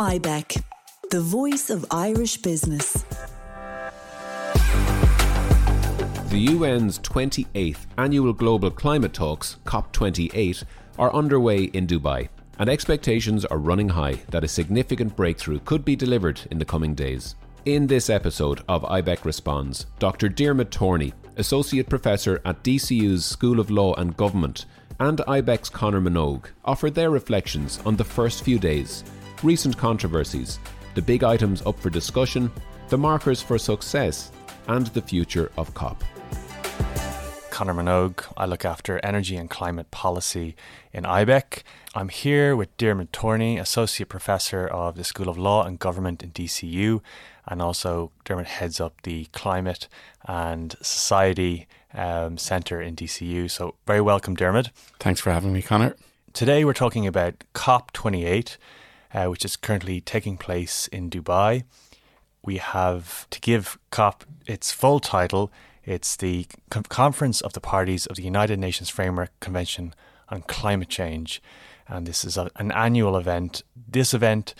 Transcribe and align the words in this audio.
IBEC, 0.00 0.62
the 1.10 1.20
voice 1.20 1.68
of 1.68 1.84
Irish 1.90 2.38
business. 2.38 3.04
The 6.30 6.48
UN's 6.52 6.98
28th 7.00 7.80
annual 7.98 8.32
global 8.32 8.70
climate 8.70 9.12
talks, 9.12 9.58
COP28, 9.66 10.64
are 10.98 11.12
underway 11.12 11.64
in 11.64 11.86
Dubai, 11.86 12.30
and 12.58 12.70
expectations 12.70 13.44
are 13.44 13.58
running 13.58 13.90
high 13.90 14.22
that 14.30 14.42
a 14.42 14.48
significant 14.48 15.14
breakthrough 15.16 15.58
could 15.66 15.84
be 15.84 15.96
delivered 15.96 16.40
in 16.50 16.56
the 16.56 16.64
coming 16.64 16.94
days. 16.94 17.34
In 17.66 17.86
this 17.86 18.08
episode 18.08 18.62
of 18.70 18.84
IBEC 18.84 19.26
Responds, 19.26 19.84
Dr. 19.98 20.30
Diarmuid 20.30 20.70
Torney, 20.70 21.12
Associate 21.36 21.86
Professor 21.86 22.40
at 22.46 22.64
DCU's 22.64 23.26
School 23.26 23.60
of 23.60 23.70
Law 23.70 23.92
and 23.96 24.16
Government, 24.16 24.64
and 24.98 25.18
IBEC's 25.18 25.68
Conor 25.68 26.00
Minogue 26.00 26.46
offer 26.64 26.88
their 26.88 27.10
reflections 27.10 27.80
on 27.84 27.96
the 27.96 28.04
first 28.04 28.44
few 28.44 28.58
days, 28.58 29.04
recent 29.42 29.76
controversies, 29.76 30.58
the 30.94 31.02
big 31.02 31.24
items 31.24 31.62
up 31.62 31.78
for 31.78 31.90
discussion, 31.90 32.50
the 32.88 32.98
markers 32.98 33.40
for 33.40 33.58
success, 33.58 34.32
and 34.68 34.86
the 34.88 35.02
future 35.02 35.50
of 35.56 35.72
COP. 35.74 36.02
Conor 37.50 37.74
Minogue. 37.74 38.24
I 38.36 38.46
look 38.46 38.64
after 38.64 38.98
energy 39.04 39.36
and 39.36 39.50
climate 39.50 39.90
policy 39.90 40.56
in 40.92 41.04
IBEC. 41.04 41.62
I'm 41.94 42.08
here 42.08 42.56
with 42.56 42.74
Diarmuid 42.78 43.12
Torney, 43.12 43.58
Associate 43.58 44.08
Professor 44.08 44.66
of 44.66 44.96
the 44.96 45.04
School 45.04 45.28
of 45.28 45.36
Law 45.36 45.64
and 45.64 45.78
Government 45.78 46.22
in 46.22 46.30
DCU, 46.30 47.02
and 47.46 47.60
also 47.60 48.12
Diarmuid 48.24 48.48
heads 48.48 48.80
up 48.80 49.02
the 49.02 49.26
Climate 49.32 49.88
and 50.26 50.74
Society 50.80 51.66
um, 51.92 52.38
Centre 52.38 52.80
in 52.80 52.96
DCU. 52.96 53.50
So, 53.50 53.74
very 53.86 54.00
welcome, 54.00 54.34
Diarmuid. 54.34 54.70
Thanks 54.98 55.20
for 55.20 55.30
having 55.30 55.52
me, 55.52 55.60
Conor. 55.60 55.96
Today, 56.32 56.64
we're 56.64 56.72
talking 56.72 57.06
about 57.06 57.44
COP28, 57.54 58.56
uh, 59.12 59.26
which 59.26 59.44
is 59.44 59.56
currently 59.56 60.00
taking 60.00 60.36
place 60.36 60.88
in 60.88 61.10
Dubai. 61.10 61.64
We 62.44 62.56
have 62.58 63.28
to 63.30 63.40
give 63.40 63.78
COP 63.90 64.24
its 64.46 64.72
full 64.72 65.00
title. 65.00 65.52
It's 65.84 66.16
the 66.16 66.46
Conference 66.70 67.40
of 67.40 67.52
the 67.52 67.60
Parties 67.60 68.06
of 68.06 68.16
the 68.16 68.22
United 68.22 68.58
Nations 68.58 68.88
Framework 68.88 69.30
Convention 69.40 69.94
on 70.28 70.42
Climate 70.42 70.88
Change. 70.88 71.42
And 71.88 72.06
this 72.06 72.24
is 72.24 72.36
a, 72.36 72.50
an 72.56 72.70
annual 72.72 73.16
event. 73.16 73.62
This 73.74 74.14
event, 74.14 74.54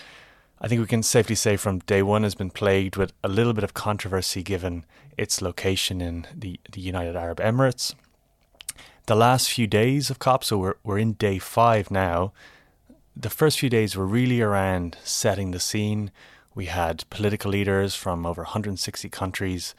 I 0.61 0.69
think 0.69 0.81
we 0.81 0.87
can 0.87 1.03
safely 1.03 1.37
say 1.37 1.57
from 1.57 1.79
day 1.81 2.03
one, 2.03 2.25
has 2.25 2.35
been 2.35 2.51
plagued 2.51 2.97
with 2.97 3.13
a 3.23 3.29
little 3.29 3.53
bit 3.53 3.65
of 3.65 3.75
controversy 3.75 4.43
given 4.43 4.85
its 5.17 5.41
location 5.41 6.01
in 6.01 6.27
the, 6.35 6.59
the 6.73 6.81
United 6.81 7.17
Arab 7.17 7.39
Emirates. 7.39 7.95
The 9.07 9.15
last 9.15 9.51
few 9.51 9.67
days 9.67 10.11
of 10.11 10.19
COP, 10.19 10.45
so 10.45 10.59
we're, 10.59 10.75
we're 10.83 10.99
in 10.99 11.13
day 11.13 11.39
five 11.39 11.91
now, 11.91 12.33
the 13.21 13.31
first 13.31 13.59
few 13.59 13.69
days 13.69 13.97
were 13.97 14.07
really 14.07 14.41
around 14.41 14.97
setting 15.05 15.51
the 15.51 15.61
scene. 15.61 16.11
We 16.55 16.67
had 16.67 17.09
political 17.11 17.51
leaders 17.51 17.95
from 17.95 18.25
over 18.25 18.43
160 18.43 19.09
countries 19.11 19.75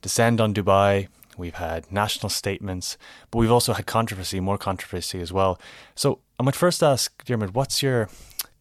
descend 0.00 0.40
on 0.40 0.54
Dubai. 0.54 1.08
We've 1.36 1.54
had 1.54 1.90
national 1.90 2.28
statements, 2.28 2.96
but 3.30 3.38
we've 3.38 3.50
also 3.50 3.72
had 3.72 3.86
controversy, 3.86 4.38
more 4.38 4.58
controversy 4.58 5.20
as 5.20 5.32
well. 5.32 5.58
So 5.96 6.20
I 6.38 6.44
might 6.44 6.54
first 6.54 6.82
ask, 6.82 7.24
Diarmuid, 7.24 7.54
what's 7.54 7.82
your 7.82 8.08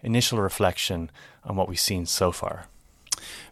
initial 0.01 0.39
reflection 0.39 1.11
on 1.43 1.55
what 1.55 1.69
we've 1.69 1.79
seen 1.79 2.07
so 2.07 2.31
far? 2.31 2.65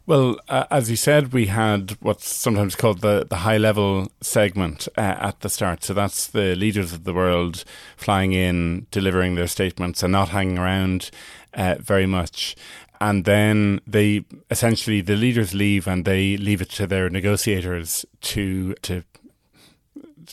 Well, 0.05 0.37
uh, 0.49 0.65
as 0.71 0.89
you 0.89 0.95
said, 0.95 1.31
we 1.31 1.45
had 1.47 1.97
what's 2.01 2.27
sometimes 2.27 2.75
called 2.75 3.01
the, 3.01 3.25
the 3.29 3.37
high 3.37 3.57
level 3.57 4.11
segment 4.21 4.87
uh, 4.97 5.01
at 5.01 5.39
the 5.41 5.49
start. 5.49 5.83
So 5.83 5.93
that's 5.93 6.27
the 6.27 6.55
leaders 6.55 6.93
of 6.93 7.03
the 7.03 7.13
world 7.13 7.63
flying 7.95 8.33
in, 8.33 8.87
delivering 8.91 9.35
their 9.35 9.47
statements, 9.47 10.03
and 10.03 10.11
not 10.11 10.29
hanging 10.29 10.57
around 10.57 11.11
uh, 11.53 11.75
very 11.79 12.05
much. 12.05 12.55
And 12.99 13.25
then 13.25 13.81
they 13.87 14.25
essentially 14.49 15.01
the 15.01 15.15
leaders 15.15 15.53
leave, 15.53 15.87
and 15.87 16.05
they 16.05 16.37
leave 16.37 16.61
it 16.61 16.69
to 16.71 16.87
their 16.87 17.09
negotiators 17.09 18.05
to 18.21 18.73
to 18.83 19.03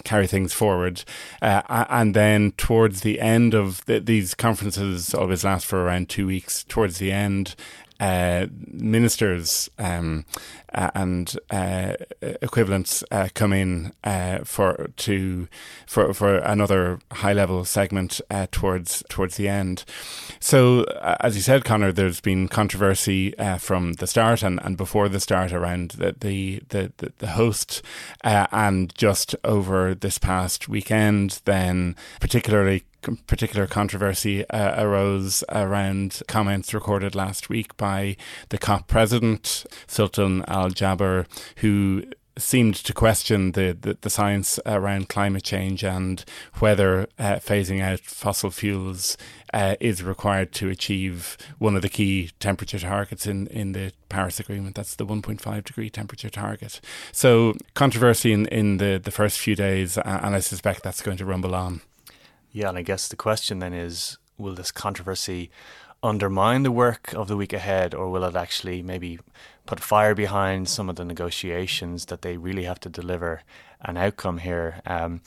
carry 0.05 0.27
things 0.27 0.52
forward. 0.52 1.05
Uh, 1.41 1.62
and 1.89 2.14
then 2.14 2.52
towards 2.52 3.01
the 3.01 3.20
end 3.20 3.55
of 3.55 3.85
the, 3.86 4.01
these 4.01 4.35
conferences, 4.35 5.14
always 5.14 5.45
last 5.45 5.67
for 5.67 5.83
around 5.83 6.08
two 6.08 6.27
weeks. 6.27 6.64
Towards 6.64 6.98
the 6.98 7.12
end, 7.12 7.55
uh, 8.01 8.47
ministers 8.70 9.69
um, 9.79 10.25
uh, 10.73 10.91
and 10.95 11.39
uh, 11.51 11.95
equivalents 12.42 13.03
uh, 13.11 13.29
come 13.35 13.53
in 13.53 13.92
uh, 14.05 14.39
for 14.45 14.91
to 14.97 15.48
for 15.86 16.14
for 16.14 16.36
another 16.39 17.01
high 17.11 17.33
level 17.33 17.64
segment 17.64 18.20
towards 18.53 19.03
towards 19.09 19.36
the 19.36 19.48
end. 19.48 19.85
So, 20.41 20.85
as 21.20 21.35
you 21.35 21.42
said, 21.42 21.64
Conor, 21.64 21.91
there's 21.91 22.20
been 22.20 22.48
controversy 22.48 23.35
from 23.59 23.95
the 23.95 24.07
start 24.07 24.42
and, 24.42 24.61
and 24.63 24.77
before 24.77 25.09
the 25.09 25.20
start 25.20 25.53
around 25.53 25.92
the 25.92 26.15
the 26.20 26.63
the, 26.69 27.13
the 27.19 27.29
host, 27.29 27.83
and 28.23 28.95
just 28.95 29.35
over 29.42 29.95
this 29.95 30.19
past 30.19 30.69
weekend, 30.69 31.41
then 31.45 31.97
particularly 32.20 32.85
particular 33.27 33.67
controversy 33.67 34.48
uh, 34.51 34.83
arose 34.83 35.45
around 35.51 36.23
comments 36.29 36.75
recorded 36.75 37.14
last 37.14 37.48
week 37.48 37.77
by 37.77 38.17
the 38.48 38.59
COP 38.59 38.86
president, 38.89 39.67
Sultan 39.86 40.45
Al 40.48 40.70
Jaber, 40.70 41.27
who 41.57 42.05
seemed 42.39 42.75
to 42.77 42.95
question 42.95 43.53
the, 43.53 43.77
the, 43.79 43.98
the, 44.01 44.11
science 44.11 44.61
around 44.64 45.09
climate 45.09 45.42
change 45.42 45.83
and 45.83 46.25
whether 46.61 47.09
uh, 47.19 47.35
phasing 47.36 47.83
out 47.83 48.01
fossil 48.01 48.51
fuels 48.51 49.17
uh, 49.53 49.75
is 49.80 50.03
required 50.03 50.53
to 50.53 50.69
achieve 50.69 51.36
one 51.59 51.75
of 51.75 51.83
the 51.83 51.89
key 51.89 52.30
temperature 52.39 52.79
targets 52.79 53.27
in, 53.27 53.47
in 53.48 53.73
the 53.73 53.92
Paris 54.09 54.39
Agreement. 54.39 54.77
That's 54.77 54.95
the 54.95 55.07
1.5 55.07 55.65
degree 55.65 55.91
temperature 55.91 56.30
target. 56.30 56.80
So, 57.13 57.55
controversy 57.75 58.33
in, 58.33 58.47
in 58.47 58.77
the, 58.77 59.01
the 59.03 59.11
first 59.11 59.39
few 59.39 59.57
days, 59.57 59.98
and 59.98 60.35
I 60.35 60.41
suspect 60.41 60.83
that's 60.83 61.03
going 61.03 61.17
to 61.19 61.25
rumble 61.25 61.55
on. 61.55 61.80
Yeah, 62.53 62.69
and 62.69 62.79
I 62.79 62.83
guess 62.83 63.09
the 63.09 63.17
question 63.17 63.59
then 63.59 63.73
is 63.73 64.19
will 64.36 64.55
this 64.55 64.70
controversy 64.70 65.51
undermine 66.03 66.63
the 66.63 66.70
work 66.70 67.13
of 67.14 67.29
the 67.29 67.36
week 67.36 67.53
ahead, 67.53 67.95
or 67.95 68.09
will 68.09 68.25
it 68.25 68.36
actually 68.36 68.83
maybe 68.83 69.19
put 69.67 69.81
fire 69.81 70.14
behind 70.14 70.69
some 70.69 70.89
of 70.89 70.97
the 70.97 71.05
negotiations 71.05 72.07
that 72.07 72.23
they 72.23 72.36
really 72.36 72.64
have 72.64 72.81
to 72.81 72.89
deliver 72.89 73.42
an 73.83 73.97
outcome 73.97 74.39
here? 74.39 74.81
Um, 74.86 75.20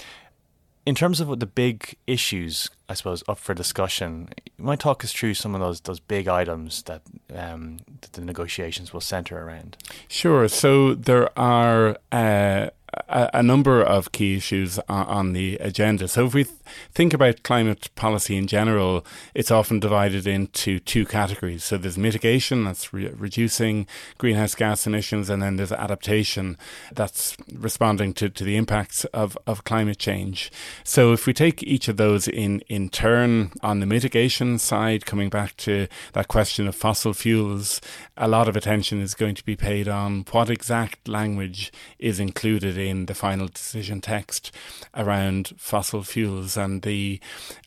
in 0.85 0.95
terms 0.95 1.19
of 1.19 1.27
what 1.27 1.39
the 1.39 1.45
big 1.45 1.95
issues, 2.07 2.69
I 2.89 2.95
suppose, 2.95 3.23
up 3.27 3.37
for 3.37 3.53
discussion, 3.53 4.29
you 4.57 4.65
might 4.65 4.79
talk 4.79 5.03
us 5.03 5.13
through 5.13 5.35
some 5.35 5.53
of 5.53 5.61
those 5.61 5.81
those 5.81 5.99
big 5.99 6.27
items 6.27 6.83
that, 6.83 7.01
um, 7.35 7.77
that 8.01 8.13
the 8.13 8.21
negotiations 8.21 8.91
will 8.93 9.01
centre 9.01 9.37
around. 9.37 9.77
Sure. 10.07 10.47
So 10.47 10.95
there 10.95 11.37
are. 11.37 11.97
Uh, 12.11 12.69
a, 13.07 13.29
a, 13.35 13.43
number 13.43 13.81
of 13.81 14.11
key 14.11 14.35
issues 14.35 14.79
on, 14.89 15.05
on, 15.07 15.33
the 15.33 15.55
agenda. 15.57 16.07
So, 16.07 16.25
if 16.25 16.33
we 16.33 16.43
th- 16.43 16.55
think 16.93 17.13
about 17.13 17.43
climate 17.43 17.89
policy 17.95 18.35
in 18.35 18.47
general, 18.47 19.05
it's 19.33 19.51
often 19.51 19.79
divided 19.79 20.27
into 20.27 20.79
two 20.79 21.05
categories. 21.05 21.63
So, 21.63 21.77
there's 21.77 21.97
mitigation, 21.97 22.63
that's 22.63 22.93
re- 22.93 23.13
reducing 23.15 23.87
greenhouse 24.17 24.55
gas 24.55 24.85
emissions, 24.85 25.29
and 25.29 25.41
then 25.41 25.55
there's 25.55 25.71
adaptation, 25.71 26.57
that's 26.91 27.37
responding 27.53 28.13
to, 28.15 28.29
to 28.29 28.43
the 28.43 28.57
impacts 28.57 29.05
of, 29.05 29.37
of 29.47 29.63
climate 29.63 29.97
change. 29.97 30.51
So, 30.83 31.13
if 31.13 31.25
we 31.25 31.33
take 31.33 31.63
each 31.63 31.87
of 31.87 31.97
those 31.97 32.27
in, 32.27 32.59
in 32.67 32.89
turn, 32.89 33.51
on 33.63 33.79
the 33.79 33.85
mitigation 33.85 34.59
side, 34.59 35.05
coming 35.05 35.29
back 35.29 35.55
to 35.57 35.87
that 36.13 36.27
question 36.27 36.67
of 36.67 36.75
fossil 36.75 37.13
fuels, 37.13 37.79
a 38.17 38.27
lot 38.27 38.47
of 38.47 38.55
attention 38.55 39.01
is 39.01 39.15
going 39.15 39.35
to 39.35 39.45
be 39.45 39.55
paid 39.55 39.87
on 39.87 40.25
what 40.31 40.49
exact 40.49 41.07
language 41.07 41.71
is 41.97 42.19
included 42.19 42.77
in 42.89 43.05
the 43.05 43.13
final 43.13 43.47
decision 43.47 44.01
text 44.01 44.51
around 44.95 45.53
fossil 45.57 46.03
fuels 46.03 46.57
and 46.57 46.81
the 46.81 47.19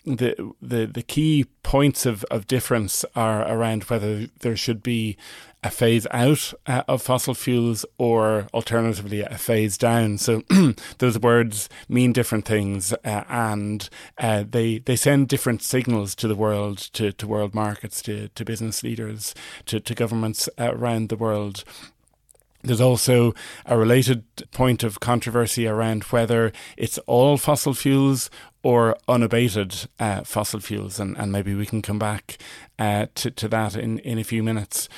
the 0.05 0.53
the, 0.61 0.87
the 0.87 1.03
key 1.03 1.47
points 1.63 2.07
of, 2.07 2.25
of 2.31 2.47
difference 2.47 3.05
are 3.17 3.43
around 3.51 3.85
whether 3.85 4.27
there 4.41 4.57
should 4.57 4.83
be 4.83 5.17
a 5.65 5.71
phase 5.71 6.07
out 6.11 6.53
uh, 6.67 6.83
of 6.87 7.01
fossil 7.01 7.35
fuels 7.35 7.87
or 7.97 8.47
alternatively 8.53 9.23
a 9.23 9.39
phase 9.39 9.79
down. 9.79 10.19
So 10.19 10.43
those 10.99 11.19
words 11.19 11.71
mean 11.89 12.13
different 12.13 12.45
things 12.45 12.93
uh, 12.93 13.25
and 13.29 13.89
uh, 14.19 14.45
they 14.49 14.79
they 14.79 14.95
send 14.95 15.29
different 15.29 15.63
signals 15.63 16.15
to 16.17 16.29
the 16.29 16.37
world, 16.37 16.79
to, 16.93 17.13
to 17.13 17.27
world 17.27 17.55
markets, 17.55 18.03
to, 18.03 18.29
to 18.29 18.45
business 18.45 18.83
leaders, 18.83 19.35
to, 19.65 19.81
to 19.81 19.95
governments 19.95 20.49
around 20.59 21.09
the 21.09 21.17
world. 21.17 21.65
There's 22.65 22.81
also 22.81 23.35
a 23.67 23.77
related 23.77 24.25
point 24.51 24.83
of 24.83 24.99
controversy 24.99 25.67
around 25.67 26.05
whether 26.05 26.51
it's 26.79 26.97
all 27.07 27.37
fossil 27.37 27.75
fuels 27.75 28.31
or 28.65 28.97
unabated 29.07 29.89
uh, 30.01 30.25
fossil 30.25 30.59
fuels, 30.59 30.99
and, 30.99 31.17
and 31.19 31.31
maybe 31.31 31.55
we 31.55 31.67
can 31.67 31.83
come 31.83 31.99
back 31.99 32.39
uh, 32.79 33.07
to, 33.15 33.31
to 33.31 33.47
that 33.47 33.77
in, 33.77 33.99
in 34.01 34.19
a 34.19 34.25
few 34.25 34.43
minutes. 34.43 34.89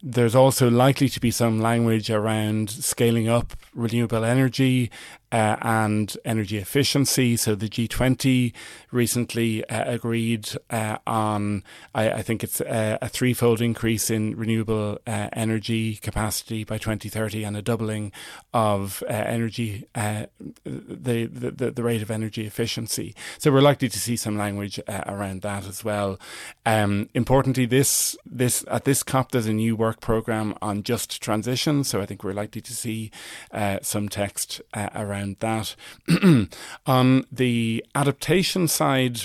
There's 0.00 0.36
also 0.36 0.70
likely 0.70 1.08
to 1.08 1.20
be 1.20 1.32
some 1.32 1.60
language 1.60 2.08
around 2.08 2.70
scaling 2.70 3.28
up 3.28 3.54
renewable 3.74 4.24
energy 4.24 4.92
uh, 5.32 5.56
and 5.60 6.16
energy 6.24 6.56
efficiency. 6.56 7.36
So 7.36 7.54
the 7.56 7.68
G20 7.68 8.52
recently 8.92 9.68
uh, 9.68 9.92
agreed 9.92 10.48
uh, 10.70 10.98
on, 11.04 11.64
I, 11.94 12.10
I, 12.10 12.22
think 12.22 12.44
it's 12.44 12.60
a, 12.60 12.98
a, 13.02 13.08
threefold 13.08 13.60
increase 13.60 14.08
in 14.08 14.36
renewable 14.36 14.98
uh, 15.06 15.28
energy 15.32 15.96
capacity 15.96 16.62
by 16.62 16.78
2030 16.78 17.42
and 17.42 17.56
a 17.56 17.62
doubling 17.62 18.12
of 18.54 19.02
uh, 19.02 19.12
energy, 19.12 19.86
uh, 19.96 20.26
the, 20.64 21.26
the, 21.26 21.72
the 21.72 21.82
rate 21.82 22.02
of 22.02 22.10
energy 22.10 22.46
efficiency. 22.46 23.14
So 23.38 23.50
we're 23.50 23.60
likely 23.60 23.88
to 23.88 23.98
see 23.98 24.16
some 24.16 24.38
language 24.38 24.78
uh, 24.86 25.02
around 25.06 25.42
that 25.42 25.66
as 25.66 25.84
well. 25.84 26.18
Um, 26.64 27.08
importantly, 27.14 27.66
this 27.66 28.16
this 28.24 28.64
at 28.70 28.84
this 28.84 29.02
COP 29.02 29.32
there's 29.32 29.46
a 29.46 29.52
new 29.52 29.74
work 29.76 30.00
program 30.00 30.54
on 30.62 30.82
just 30.82 31.20
transition. 31.20 31.84
So 31.84 32.00
I 32.00 32.06
think 32.06 32.22
we're 32.22 32.32
likely 32.32 32.60
to 32.60 32.72
see 32.72 33.10
uh, 33.50 33.78
some 33.82 34.08
text 34.08 34.60
around 34.74 35.16
around 35.16 35.36
that. 35.40 35.76
On 36.86 37.24
the 37.32 37.84
adaptation 37.94 38.68
side, 38.68 39.20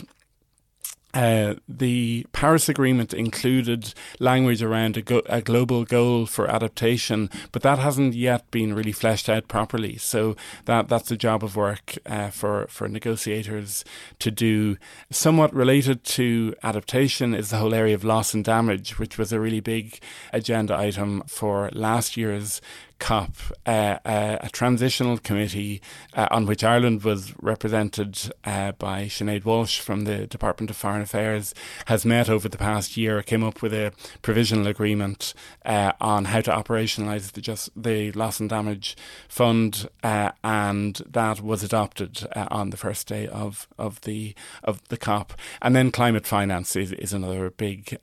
uh, 1.13 1.55
the 1.67 2.25
Paris 2.31 2.69
Agreement 2.69 3.13
included 3.13 3.93
language 4.19 4.63
around 4.63 4.97
a, 4.97 5.01
go- 5.01 5.21
a, 5.25 5.41
global 5.41 5.83
goal 5.83 6.25
for 6.25 6.49
adaptation, 6.49 7.29
but 7.51 7.61
that 7.63 7.79
hasn't 7.79 8.13
yet 8.13 8.49
been 8.51 8.73
really 8.73 8.91
fleshed 8.91 9.27
out 9.27 9.47
properly. 9.47 9.97
So 9.97 10.35
that 10.65 10.87
that's 10.87 11.11
a 11.11 11.17
job 11.17 11.43
of 11.43 11.55
work 11.55 11.97
uh, 12.05 12.29
for 12.29 12.67
for 12.67 12.87
negotiators 12.87 13.83
to 14.19 14.31
do. 14.31 14.77
Somewhat 15.09 15.53
related 15.53 16.03
to 16.05 16.55
adaptation 16.63 17.33
is 17.33 17.49
the 17.49 17.57
whole 17.57 17.73
area 17.73 17.95
of 17.95 18.03
loss 18.03 18.33
and 18.33 18.45
damage, 18.45 18.97
which 18.97 19.17
was 19.17 19.33
a 19.33 19.39
really 19.39 19.59
big 19.59 19.99
agenda 20.31 20.77
item 20.77 21.23
for 21.27 21.69
last 21.73 22.15
year's 22.15 22.61
COP, 23.01 23.35
uh, 23.65 23.97
uh, 24.05 24.37
a 24.41 24.49
transitional 24.49 25.17
committee 25.17 25.81
uh, 26.13 26.27
on 26.29 26.45
which 26.45 26.63
Ireland 26.63 27.03
was 27.03 27.33
represented 27.41 28.31
uh, 28.45 28.73
by 28.73 29.05
Sinead 29.05 29.43
Walsh 29.43 29.79
from 29.79 30.05
the 30.05 30.27
Department 30.27 30.69
of 30.69 30.77
Foreign 30.77 31.01
Affairs, 31.01 31.55
has 31.87 32.05
met 32.05 32.29
over 32.29 32.47
the 32.47 32.59
past 32.59 32.95
year, 32.95 33.23
came 33.23 33.43
up 33.43 33.63
with 33.63 33.73
a 33.73 33.91
provisional 34.21 34.67
agreement 34.67 35.33
uh, 35.65 35.93
on 35.99 36.25
how 36.25 36.41
to 36.41 36.51
operationalise 36.51 37.31
the 37.31 37.41
just 37.41 37.71
the 37.75 38.11
loss 38.11 38.39
and 38.39 38.51
damage 38.51 38.95
fund, 39.27 39.89
uh, 40.03 40.31
and 40.43 41.01
that 41.09 41.41
was 41.41 41.63
adopted 41.63 42.27
on 42.35 42.69
the 42.69 42.77
first 42.77 43.07
day 43.07 43.27
of 43.27 43.67
of 43.79 43.99
the 44.01 44.35
of 44.63 44.87
the 44.89 44.97
COP. 44.97 45.33
And 45.59 45.75
then 45.75 45.91
climate 45.91 46.27
finance 46.27 46.75
is, 46.75 46.91
is 46.91 47.13
another 47.13 47.49
big 47.49 47.97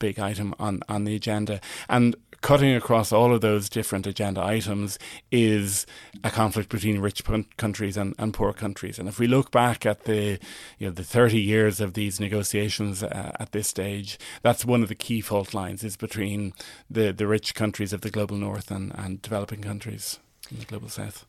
big 0.00 0.18
item 0.18 0.52
on 0.58 0.80
on 0.88 1.04
the 1.04 1.14
agenda, 1.14 1.60
and 1.88 2.16
cutting 2.40 2.74
across 2.74 3.12
all 3.12 3.34
of 3.34 3.40
those 3.40 3.68
different 3.68 4.06
agenda 4.06 4.42
items 4.42 4.98
is 5.30 5.86
a 6.22 6.30
conflict 6.30 6.68
between 6.68 7.00
rich 7.00 7.22
countries 7.56 7.96
and, 7.96 8.14
and 8.18 8.34
poor 8.34 8.52
countries. 8.52 8.98
And 8.98 9.08
if 9.08 9.18
we 9.18 9.26
look 9.26 9.50
back 9.50 9.84
at 9.84 10.04
the 10.04 10.38
you 10.78 10.88
know 10.88 10.90
the 10.90 11.04
30 11.04 11.40
years 11.40 11.80
of 11.80 11.94
these 11.94 12.20
negotiations 12.20 13.02
uh, 13.02 13.32
at 13.38 13.52
this 13.52 13.68
stage, 13.68 14.18
that's 14.42 14.64
one 14.64 14.82
of 14.82 14.88
the 14.88 14.94
key 14.94 15.20
fault 15.20 15.54
lines 15.54 15.82
is 15.84 15.96
between 15.96 16.52
the, 16.90 17.12
the 17.12 17.26
rich 17.26 17.54
countries 17.54 17.92
of 17.92 18.00
the 18.00 18.10
global 18.10 18.36
north 18.36 18.70
and, 18.70 18.92
and 18.96 19.22
developing 19.22 19.62
countries 19.62 20.18
in 20.50 20.58
the 20.58 20.64
global 20.64 20.88
south. 20.88 21.26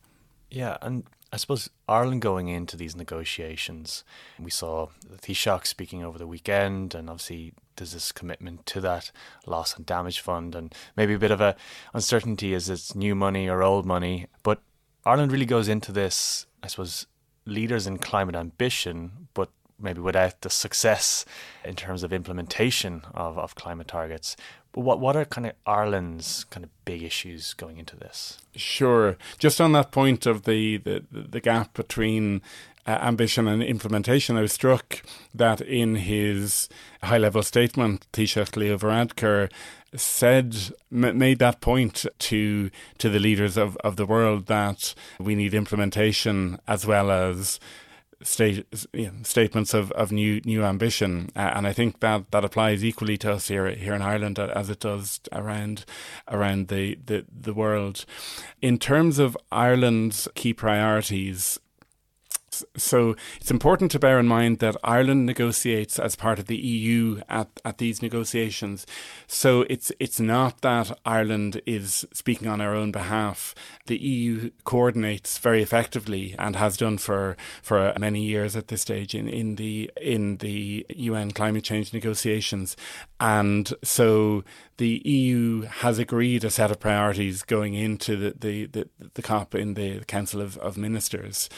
Yeah, 0.50 0.78
and 0.80 1.04
I 1.30 1.36
suppose 1.36 1.68
Ireland 1.86 2.22
going 2.22 2.48
into 2.48 2.76
these 2.76 2.96
negotiations, 2.96 4.02
we 4.38 4.50
saw 4.50 4.88
the 5.08 5.18
Taoiseach 5.18 5.66
speaking 5.66 6.02
over 6.02 6.18
the 6.18 6.26
weekend, 6.26 6.94
and 6.94 7.10
obviously 7.10 7.52
there's 7.76 7.92
this 7.92 8.12
commitment 8.12 8.64
to 8.66 8.80
that 8.80 9.12
loss 9.46 9.76
and 9.76 9.84
damage 9.84 10.20
fund, 10.20 10.54
and 10.54 10.74
maybe 10.96 11.14
a 11.14 11.18
bit 11.18 11.30
of 11.30 11.40
a 11.40 11.54
uncertainty 11.92 12.54
is 12.54 12.70
it's 12.70 12.94
new 12.94 13.14
money 13.14 13.46
or 13.46 13.62
old 13.62 13.84
money. 13.84 14.26
But 14.42 14.62
Ireland 15.04 15.30
really 15.30 15.46
goes 15.46 15.68
into 15.68 15.92
this, 15.92 16.46
I 16.62 16.68
suppose, 16.68 17.06
leaders 17.44 17.86
in 17.86 17.98
climate 17.98 18.34
ambition, 18.34 19.28
but 19.34 19.50
maybe 19.78 20.00
without 20.00 20.40
the 20.40 20.50
success 20.50 21.24
in 21.64 21.76
terms 21.76 22.02
of 22.02 22.12
implementation 22.12 23.02
of, 23.14 23.38
of 23.38 23.54
climate 23.54 23.88
targets. 23.88 24.34
What 24.78 25.00
what 25.00 25.16
are 25.16 25.24
kind 25.24 25.46
of 25.46 25.54
Ireland's 25.66 26.44
kind 26.44 26.62
of 26.62 26.70
big 26.84 27.02
issues 27.02 27.52
going 27.52 27.78
into 27.78 27.96
this? 27.96 28.38
Sure. 28.54 29.16
Just 29.38 29.60
on 29.60 29.72
that 29.72 29.90
point 29.90 30.24
of 30.24 30.44
the 30.44 30.76
the, 30.76 31.04
the 31.10 31.40
gap 31.40 31.74
between 31.74 32.42
uh, 32.86 32.98
ambition 33.02 33.48
and 33.48 33.62
implementation, 33.62 34.36
I 34.36 34.42
was 34.42 34.52
struck 34.52 35.02
that 35.34 35.60
in 35.60 35.96
his 35.96 36.68
high 37.02 37.18
level 37.18 37.42
statement, 37.42 38.06
Taoiseach 38.12 38.56
Leo 38.56 38.78
Varadkar 38.78 39.50
said 39.96 40.54
made 40.90 41.38
that 41.38 41.60
point 41.60 42.06
to 42.18 42.70
to 42.98 43.08
the 43.08 43.18
leaders 43.18 43.56
of, 43.56 43.76
of 43.78 43.96
the 43.96 44.06
world 44.06 44.46
that 44.46 44.94
we 45.18 45.34
need 45.34 45.54
implementation 45.54 46.58
as 46.68 46.86
well 46.86 47.10
as 47.10 47.58
state, 48.22 48.66
you 48.92 49.06
know, 49.06 49.12
statements 49.22 49.74
of, 49.74 49.92
of 49.92 50.10
new 50.12 50.40
new 50.44 50.64
ambition, 50.64 51.30
uh, 51.36 51.52
and 51.54 51.66
I 51.66 51.72
think 51.72 52.00
that, 52.00 52.30
that 52.30 52.44
applies 52.44 52.84
equally 52.84 53.16
to 53.18 53.32
us 53.32 53.48
here 53.48 53.70
here 53.70 53.94
in 53.94 54.02
Ireland 54.02 54.38
as 54.38 54.70
it 54.70 54.80
does 54.80 55.20
around 55.32 55.84
around 56.28 56.68
the, 56.68 56.98
the, 57.04 57.24
the 57.30 57.54
world. 57.54 58.04
In 58.60 58.78
terms 58.78 59.18
of 59.18 59.36
Ireland's 59.52 60.28
key 60.34 60.52
priorities, 60.52 61.58
so 62.76 63.16
it's 63.40 63.50
important 63.50 63.90
to 63.92 63.98
bear 63.98 64.18
in 64.18 64.26
mind 64.26 64.58
that 64.58 64.76
Ireland 64.84 65.26
negotiates 65.26 65.98
as 65.98 66.16
part 66.16 66.38
of 66.38 66.46
the 66.46 66.56
EU 66.56 67.20
at, 67.28 67.48
at 67.64 67.78
these 67.78 68.02
negotiations. 68.02 68.86
So 69.26 69.62
it's 69.68 69.92
it's 69.98 70.20
not 70.20 70.60
that 70.62 70.98
Ireland 71.04 71.60
is 71.66 72.06
speaking 72.12 72.48
on 72.48 72.60
our 72.60 72.74
own 72.74 72.92
behalf. 72.92 73.54
The 73.86 73.98
EU 73.98 74.50
coordinates 74.64 75.38
very 75.38 75.62
effectively 75.62 76.34
and 76.38 76.56
has 76.56 76.76
done 76.76 76.98
for 76.98 77.36
for 77.62 77.92
many 77.98 78.22
years 78.24 78.56
at 78.56 78.68
this 78.68 78.82
stage 78.82 79.14
in, 79.14 79.28
in 79.28 79.56
the 79.56 79.90
in 80.00 80.38
the 80.38 80.86
UN 80.96 81.30
climate 81.30 81.64
change 81.64 81.92
negotiations. 81.92 82.76
And 83.20 83.72
so 83.82 84.44
the 84.78 85.02
EU 85.04 85.62
has 85.62 85.98
agreed 85.98 86.44
a 86.44 86.50
set 86.50 86.70
of 86.70 86.80
priorities 86.80 87.42
going 87.42 87.74
into 87.74 88.16
the, 88.16 88.34
the, 88.38 88.66
the, 88.66 88.88
the 89.14 89.22
COP 89.22 89.54
in 89.54 89.74
the 89.74 90.04
Council 90.06 90.40
of, 90.40 90.56
of 90.58 90.78
Ministers. 90.78 91.50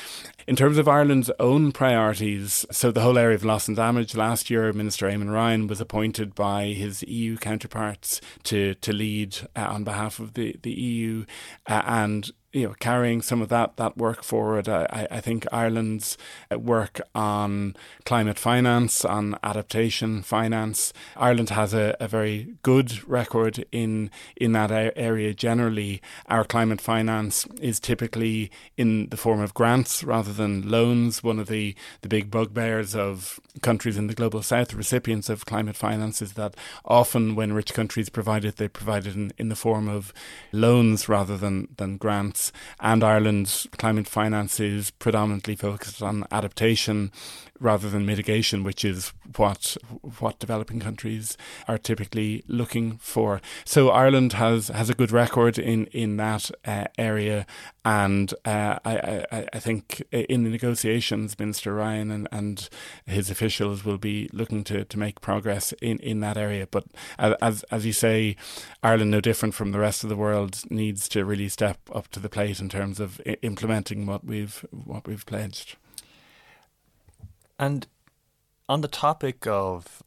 In 0.46 0.56
terms 0.56 0.78
of 0.78 0.88
Ireland's 0.88 1.31
own 1.38 1.70
priorities, 1.70 2.67
so 2.72 2.90
the 2.90 3.02
whole 3.02 3.19
area 3.19 3.37
of 3.37 3.44
loss 3.44 3.69
and 3.69 3.76
damage, 3.76 4.17
last 4.17 4.50
year 4.50 4.72
Minister 4.72 5.06
Eamon 5.06 5.32
Ryan 5.32 5.67
was 5.67 5.81
appointed 5.81 6.34
by 6.34 6.69
his 6.69 7.02
EU 7.05 7.37
counterparts 7.37 8.20
to, 8.44 8.75
to 8.76 8.93
lead 8.93 9.37
uh, 9.55 9.66
on 9.69 9.84
behalf 9.84 10.19
of 10.19 10.34
the, 10.34 10.56
the 10.62 10.73
EU 10.73 11.26
uh, 11.66 11.82
and 11.84 12.31
you 12.52 12.67
know, 12.67 12.75
carrying 12.81 13.23
some 13.23 13.41
of 13.41 13.49
that 13.49 13.76
that 13.76 13.97
work 13.97 14.25
forward. 14.25 14.69
I, 14.69 15.06
I 15.11 15.20
think 15.20 15.47
Ireland's 15.52 16.19
uh, 16.52 16.58
work 16.58 17.00
on 17.14 17.76
climate 18.05 18.38
finance, 18.38 19.05
on 19.05 19.38
adaptation 19.44 20.23
finance. 20.23 20.93
Ireland 21.17 21.50
has 21.50 21.73
a, 21.73 21.97
a 22.00 22.08
very 22.08 22.55
good 22.62 23.06
record 23.08 23.64
in 23.70 24.11
in 24.37 24.52
that 24.52 24.73
area. 24.97 25.33
Generally, 25.33 26.02
our 26.26 26.45
climate 26.45 26.80
finance 26.80 27.47
is 27.61 27.78
typically 27.78 28.50
in 28.76 29.09
the 29.11 29.16
form 29.16 29.40
of 29.40 29.54
grants 29.54 30.02
rather 30.02 30.33
than 30.33 30.69
loans. 30.69 31.23
One 31.23 31.38
of 31.38 31.47
the 31.47 31.76
the 32.00 32.09
big 32.09 32.33
bugbears 32.33 32.97
of 32.97 33.38
countries 33.62 33.97
in 33.97 34.09
the 34.09 34.14
global 34.14 34.42
south, 34.42 34.75
recipients 34.75 35.28
of 35.28 35.47
climate 35.47 35.76
finance, 35.76 36.21
is 36.21 36.33
that 36.33 36.57
often 36.85 37.37
when 37.37 37.52
rich 37.52 37.75
countries 37.75 38.09
provide 38.09 38.45
it, 38.45 38.57
they 38.57 38.69
provide 38.69 39.07
it 39.07 39.14
in, 39.14 39.33
in 39.38 39.50
the 39.50 39.57
form 39.57 39.88
of 39.88 40.12
loans 40.50 41.09
rather 41.09 41.37
than 41.37 41.69
than 41.76 41.97
grants 41.97 42.39
and 42.80 43.02
Ireland's 43.04 43.66
climate 43.76 44.09
finance 44.09 44.61
is 44.61 44.90
predominantly 44.90 45.56
focused 45.56 46.02
on 46.02 46.25
adaptation 46.30 47.11
rather 47.61 47.90
than 47.90 48.07
mitigation, 48.07 48.64
which 48.64 48.85
is 48.85 49.12
what 49.37 49.76
what 50.19 50.38
developing 50.38 50.81
countries 50.81 51.37
are 51.69 51.79
typically 51.79 52.43
looking 52.49 52.97
for. 52.99 53.40
So 53.64 53.90
Ireland 53.90 54.33
has 54.33 54.69
has 54.69 54.90
a 54.90 54.95
good 54.95 55.12
record 55.12 55.59
in 55.59 55.87
in 55.87 56.17
that 56.17 56.50
uh, 56.64 56.87
area, 56.99 57.47
and 57.85 58.33
uh, 58.45 58.79
I, 58.85 59.25
I, 59.31 59.47
I 59.52 59.59
think 59.59 60.02
in 60.11 60.45
the 60.45 60.50
negotiations, 60.50 61.38
Minister 61.38 61.75
Ryan 61.75 62.11
and, 62.11 62.29
and 62.33 62.69
his 63.05 63.31
officials 63.31 63.85
will 63.85 63.99
be 63.99 64.29
looking 64.33 64.64
to, 64.64 64.85
to 64.85 64.99
make 64.99 65.21
progress 65.21 65.73
in, 65.81 65.99
in 65.99 66.21
that 66.21 66.37
area. 66.37 66.67
But 66.71 66.85
as 67.19 67.62
as 67.64 67.85
you 67.85 67.93
say, 67.93 68.37
Ireland, 68.83 69.11
no 69.11 69.21
different 69.21 69.55
from 69.55 69.73
the 69.73 69.79
rest 69.79 70.02
of 70.02 70.11
the 70.11 70.17
world, 70.17 70.62
needs 70.71 71.09
to 71.11 71.25
really 71.25 71.49
step 71.49 71.79
up 71.95 72.09
to 72.09 72.21
the 72.21 72.29
plate 72.31 72.61
in 72.61 72.69
terms 72.69 73.00
of 73.00 73.21
implementing 73.43 74.07
what 74.07 74.25
we've 74.25 74.64
what 74.71 75.07
we've 75.07 75.26
pledged. 75.26 75.76
And 77.61 77.87
on 78.71 78.81
the 78.81 78.88
topic 78.88 79.47
of 79.47 80.02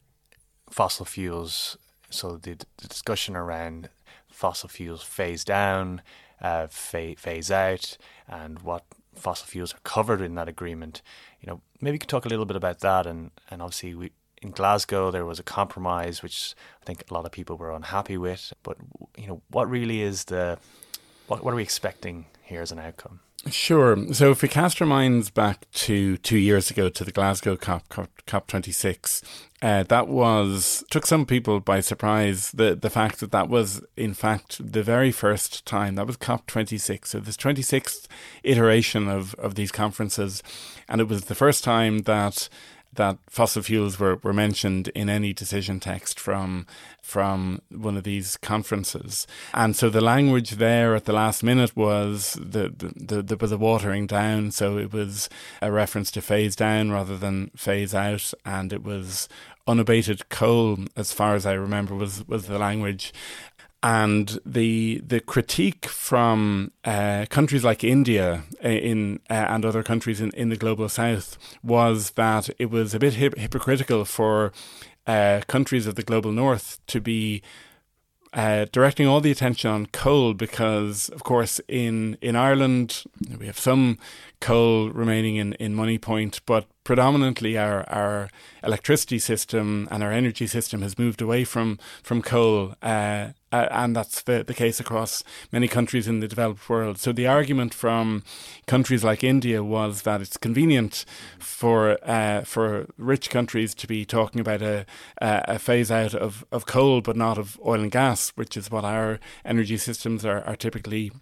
fossil 0.68 1.06
fuels, 1.06 1.78
so 2.10 2.36
the, 2.36 2.56
the 2.78 2.88
discussion 2.88 3.36
around 3.36 3.90
fossil 4.28 4.68
fuels 4.68 5.04
phase 5.04 5.44
down, 5.44 6.02
uh, 6.42 6.66
phase, 6.66 7.16
phase 7.20 7.52
out, 7.52 7.96
and 8.26 8.58
what 8.62 8.82
fossil 9.14 9.46
fuels 9.46 9.72
are 9.72 9.78
covered 9.84 10.20
in 10.20 10.34
that 10.34 10.48
agreement. 10.48 11.00
You 11.40 11.46
know, 11.46 11.60
maybe 11.80 11.94
you 11.94 11.98
could 12.00 12.08
talk 12.08 12.26
a 12.26 12.28
little 12.28 12.44
bit 12.44 12.56
about 12.56 12.80
that. 12.80 13.06
And, 13.06 13.30
and 13.52 13.62
obviously, 13.62 13.94
we, 13.94 14.10
in 14.42 14.50
Glasgow, 14.50 15.12
there 15.12 15.24
was 15.24 15.38
a 15.38 15.44
compromise, 15.44 16.24
which 16.24 16.56
I 16.82 16.84
think 16.84 17.04
a 17.08 17.14
lot 17.14 17.24
of 17.24 17.30
people 17.30 17.56
were 17.56 17.70
unhappy 17.70 18.16
with. 18.16 18.52
But, 18.64 18.78
you 19.16 19.28
know, 19.28 19.42
what 19.52 19.70
really 19.70 20.02
is 20.02 20.24
the, 20.24 20.58
what, 21.28 21.44
what 21.44 21.54
are 21.54 21.56
we 21.56 21.62
expecting 21.62 22.26
here 22.44 22.62
as 22.62 22.72
an 22.72 22.78
outcome? 22.78 23.20
Sure. 23.50 24.12
So 24.14 24.30
if 24.30 24.40
we 24.40 24.48
cast 24.48 24.80
our 24.80 24.86
minds 24.86 25.28
back 25.28 25.70
to 25.72 26.16
two 26.18 26.38
years 26.38 26.70
ago 26.70 26.88
to 26.88 27.04
the 27.04 27.12
Glasgow 27.12 27.56
COP, 27.56 27.86
COP, 27.90 28.08
COP26, 28.26 29.22
uh, 29.60 29.82
that 29.84 30.08
was 30.08 30.82
took 30.90 31.04
some 31.04 31.26
people 31.26 31.60
by 31.60 31.80
surprise. 31.80 32.52
The 32.52 32.74
the 32.74 32.88
fact 32.88 33.20
that 33.20 33.32
that 33.32 33.50
was 33.50 33.82
in 33.96 34.14
fact 34.14 34.72
the 34.72 34.82
very 34.82 35.12
first 35.12 35.66
time 35.66 35.96
that 35.96 36.06
was 36.06 36.16
COP26. 36.16 37.06
So 37.06 37.20
this 37.20 37.36
26th 37.36 38.06
iteration 38.44 39.08
of 39.08 39.34
of 39.34 39.56
these 39.56 39.72
conferences, 39.72 40.42
and 40.88 41.00
it 41.00 41.08
was 41.08 41.26
the 41.26 41.34
first 41.34 41.64
time 41.64 41.98
that 42.00 42.48
that 42.96 43.18
fossil 43.28 43.62
fuels 43.62 43.98
were, 43.98 44.16
were 44.16 44.32
mentioned 44.32 44.88
in 44.88 45.08
any 45.08 45.32
decision 45.32 45.80
text 45.80 46.18
from 46.18 46.66
from 47.02 47.60
one 47.70 47.98
of 47.98 48.04
these 48.04 48.38
conferences. 48.38 49.26
And 49.52 49.76
so 49.76 49.90
the 49.90 50.00
language 50.00 50.52
there 50.52 50.94
at 50.94 51.04
the 51.04 51.12
last 51.12 51.42
minute 51.42 51.76
was 51.76 52.32
the, 52.40 52.72
the, 52.96 53.22
the, 53.22 53.54
a 53.54 53.58
watering 53.58 54.06
down. 54.06 54.52
So 54.52 54.78
it 54.78 54.90
was 54.90 55.28
a 55.60 55.70
reference 55.70 56.10
to 56.12 56.22
phase 56.22 56.56
down 56.56 56.90
rather 56.90 57.18
than 57.18 57.50
phase 57.54 57.94
out. 57.94 58.32
And 58.46 58.72
it 58.72 58.82
was 58.82 59.28
unabated 59.66 60.30
coal, 60.30 60.78
as 60.96 61.12
far 61.12 61.34
as 61.34 61.44
I 61.44 61.52
remember, 61.52 61.94
was, 61.94 62.26
was 62.26 62.46
the 62.46 62.58
language 62.58 63.12
and 63.84 64.40
the 64.46 65.02
the 65.06 65.20
critique 65.20 65.84
from 65.84 66.72
uh, 66.86 67.26
countries 67.28 67.62
like 67.62 67.84
India 67.84 68.42
uh, 68.64 68.68
in 68.68 69.20
uh, 69.28 69.34
and 69.34 69.64
other 69.64 69.82
countries 69.82 70.22
in, 70.22 70.30
in 70.30 70.48
the 70.48 70.56
global 70.56 70.88
south 70.88 71.36
was 71.62 72.12
that 72.12 72.48
it 72.58 72.70
was 72.70 72.94
a 72.94 72.98
bit 72.98 73.14
hip- 73.14 73.36
hypocritical 73.36 74.06
for 74.06 74.52
uh, 75.06 75.42
countries 75.48 75.86
of 75.86 75.96
the 75.96 76.02
global 76.02 76.32
north 76.32 76.78
to 76.86 76.98
be 76.98 77.42
uh, 78.34 78.66
directing 78.72 79.06
all 79.06 79.20
the 79.20 79.30
attention 79.30 79.70
on 79.70 79.86
coal 79.86 80.34
because, 80.34 81.08
of 81.10 81.22
course, 81.22 81.60
in 81.68 82.16
in 82.20 82.34
Ireland 82.36 83.04
we 83.38 83.46
have 83.46 83.58
some 83.58 83.98
coal 84.40 84.90
remaining 84.90 85.36
in, 85.36 85.52
in 85.54 85.74
Moneypoint, 85.74 86.40
but 86.44 86.66
predominantly 86.82 87.56
our, 87.56 87.88
our 87.88 88.28
electricity 88.62 89.18
system 89.18 89.88
and 89.90 90.02
our 90.02 90.10
energy 90.10 90.46
system 90.46 90.82
has 90.82 90.98
moved 90.98 91.22
away 91.22 91.44
from 91.44 91.78
from 92.02 92.22
coal, 92.22 92.74
uh, 92.82 93.28
uh, 93.54 93.68
and 93.70 93.94
that's 93.94 94.22
the, 94.22 94.42
the 94.42 94.54
case 94.54 94.80
across 94.80 95.22
many 95.52 95.68
countries 95.68 96.08
in 96.08 96.20
the 96.20 96.26
developed 96.28 96.68
world. 96.68 96.98
So 96.98 97.12
the 97.12 97.28
argument 97.28 97.72
from 97.72 98.24
countries 98.66 99.04
like 99.04 99.22
India 99.22 99.62
was 99.62 100.02
that 100.02 100.20
it's 100.20 100.36
convenient 100.36 101.04
for 101.38 101.98
uh, 102.02 102.42
for 102.42 102.86
rich 102.98 103.30
countries 103.30 103.74
to 103.74 103.86
be 103.86 104.04
talking 104.04 104.40
about 104.40 104.62
a, 104.62 104.86
a 105.20 105.58
phase 105.58 105.90
out 105.90 106.14
of, 106.14 106.44
of 106.50 106.66
coal, 106.66 107.00
but 107.00 107.16
not 107.16 107.38
of 107.38 107.58
oil 107.64 107.80
and 107.80 107.92
gas, 107.92 108.30
which 108.30 108.56
is 108.56 108.70
what 108.70 108.84
our 108.84 109.20
energy 109.44 109.76
systems 109.76 110.24
are, 110.24 110.42
are 110.42 110.56
typically 110.56 111.12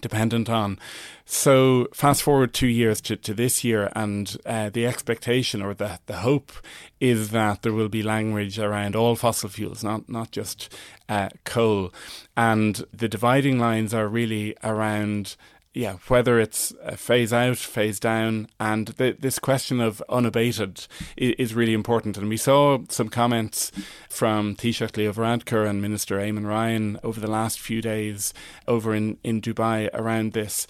dependent 0.00 0.48
on. 0.48 0.78
So 1.24 1.88
fast 1.92 2.22
forward 2.22 2.54
two 2.54 2.68
years 2.68 3.00
to, 3.02 3.16
to 3.16 3.34
this 3.34 3.62
year, 3.62 3.90
and 3.94 4.36
uh, 4.46 4.70
the 4.70 4.86
expectation 4.86 5.60
or 5.62 5.74
the 5.74 6.00
the 6.06 6.18
hope 6.18 6.52
is 7.00 7.30
that 7.30 7.62
there 7.62 7.72
will 7.72 7.88
be 7.88 8.02
language 8.02 8.58
around 8.58 8.96
all 8.96 9.14
fossil 9.16 9.48
fuels, 9.48 9.84
not 9.84 10.08
not 10.08 10.30
just 10.30 10.74
uh, 11.08 11.28
coal, 11.44 11.92
and 12.36 12.84
the 12.92 13.08
dividing 13.08 13.58
lines 13.58 13.92
are 13.92 14.08
really 14.08 14.56
around 14.64 15.36
yeah, 15.78 15.98
whether 16.08 16.40
it's 16.40 16.72
phase 16.96 17.32
out, 17.32 17.56
phase 17.56 18.00
down, 18.00 18.48
and 18.58 18.88
the, 18.88 19.16
this 19.16 19.38
question 19.38 19.80
of 19.80 20.02
unabated 20.08 20.88
is, 21.16 21.34
is, 21.38 21.54
really 21.54 21.72
important. 21.72 22.18
And 22.18 22.28
we 22.28 22.36
saw 22.36 22.80
some 22.88 23.08
comments 23.08 23.70
from 24.08 24.56
Taoiseach 24.56 24.96
Leo 24.96 25.12
Varadkar 25.12 25.68
and 25.68 25.80
Minister 25.80 26.18
Eamon 26.18 26.48
Ryan 26.48 26.98
over 27.04 27.20
the 27.20 27.30
last 27.30 27.60
few 27.60 27.80
days 27.80 28.34
over 28.66 28.92
in, 28.92 29.18
in 29.22 29.40
Dubai 29.40 29.88
around 29.94 30.32
this. 30.32 30.66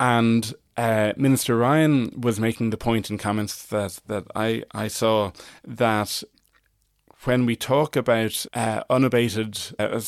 And 0.00 0.52
uh, 0.76 1.12
Minister 1.16 1.56
Ryan 1.56 2.20
was 2.20 2.40
making 2.40 2.70
the 2.70 2.76
point 2.76 3.10
in 3.10 3.18
comments 3.18 3.64
that, 3.66 4.00
that 4.08 4.24
I, 4.34 4.64
I 4.72 4.88
saw 4.88 5.30
that 5.64 6.24
when 7.24 7.46
we 7.46 7.56
talk 7.56 7.96
about 7.96 8.46
uh, 8.54 8.82
unabated, 8.90 9.58
uh, 9.78 10.00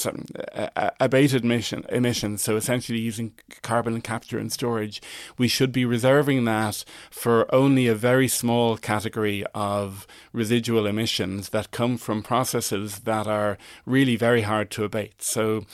uh, 0.55 0.69
uh, 0.77 0.91
abated 1.01 1.45
emission, 1.45 1.85
emissions, 1.89 2.43
so 2.43 2.57
essentially 2.57 2.99
using 2.99 3.33
carbon 3.63 4.01
capture 4.01 4.39
and 4.39 4.53
storage, 4.53 5.01
we 5.39 5.49
should 5.49 5.73
be 5.73 5.85
reserving 5.85 6.45
that 6.45 6.85
for 7.11 7.53
only 7.55 7.87
a 7.87 7.95
very 7.95 8.29
small 8.29 8.77
category 8.77 9.45
of 9.55 10.07
residual 10.33 10.87
emissions 10.87 11.49
that 11.51 11.71
come 11.71 11.97
from 11.97 12.23
processes 12.23 13.01
that 13.01 13.27
are 13.27 13.57
really 13.87 14.17
very 14.17 14.43
hard 14.43 14.71
to 14.71 14.85
abate. 14.85 15.23
So 15.23 15.65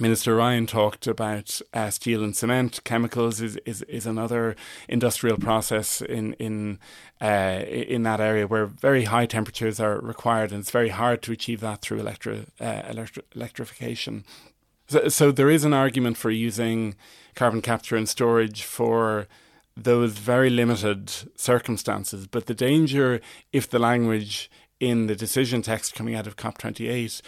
Minister 0.00 0.34
Ryan 0.34 0.66
talked 0.66 1.06
about 1.06 1.60
uh, 1.72 1.90
steel 1.90 2.24
and 2.24 2.34
cement. 2.34 2.82
Chemicals 2.84 3.40
is, 3.40 3.56
is, 3.64 3.82
is 3.82 4.06
another 4.06 4.56
industrial 4.88 5.36
process 5.36 6.00
in 6.00 6.32
in 6.34 6.78
uh, 7.20 7.62
in 7.66 8.02
that 8.02 8.20
area 8.20 8.46
where 8.46 8.66
very 8.66 9.04
high 9.04 9.26
temperatures 9.26 9.78
are 9.78 10.00
required, 10.00 10.50
and 10.50 10.60
it's 10.60 10.70
very 10.70 10.88
hard 10.88 11.22
to 11.22 11.32
achieve 11.32 11.60
that 11.60 11.82
through 11.82 12.00
electri- 12.00 12.46
uh, 12.60 12.82
electri- 12.82 13.22
electrification. 13.34 14.24
So, 14.88 15.08
so 15.08 15.30
there 15.30 15.50
is 15.50 15.64
an 15.64 15.72
argument 15.72 16.16
for 16.16 16.30
using 16.30 16.96
carbon 17.34 17.62
capture 17.62 17.96
and 17.96 18.08
storage 18.08 18.62
for 18.62 19.26
those 19.76 20.12
very 20.12 20.50
limited 20.50 21.10
circumstances, 21.36 22.26
but 22.26 22.46
the 22.46 22.54
danger 22.54 23.20
if 23.52 23.70
the 23.70 23.78
language 23.78 24.50
in 24.80 25.06
the 25.06 25.14
decision 25.14 25.62
text 25.62 25.94
coming 25.94 26.14
out 26.14 26.26
of 26.26 26.36
COP28 26.36 27.22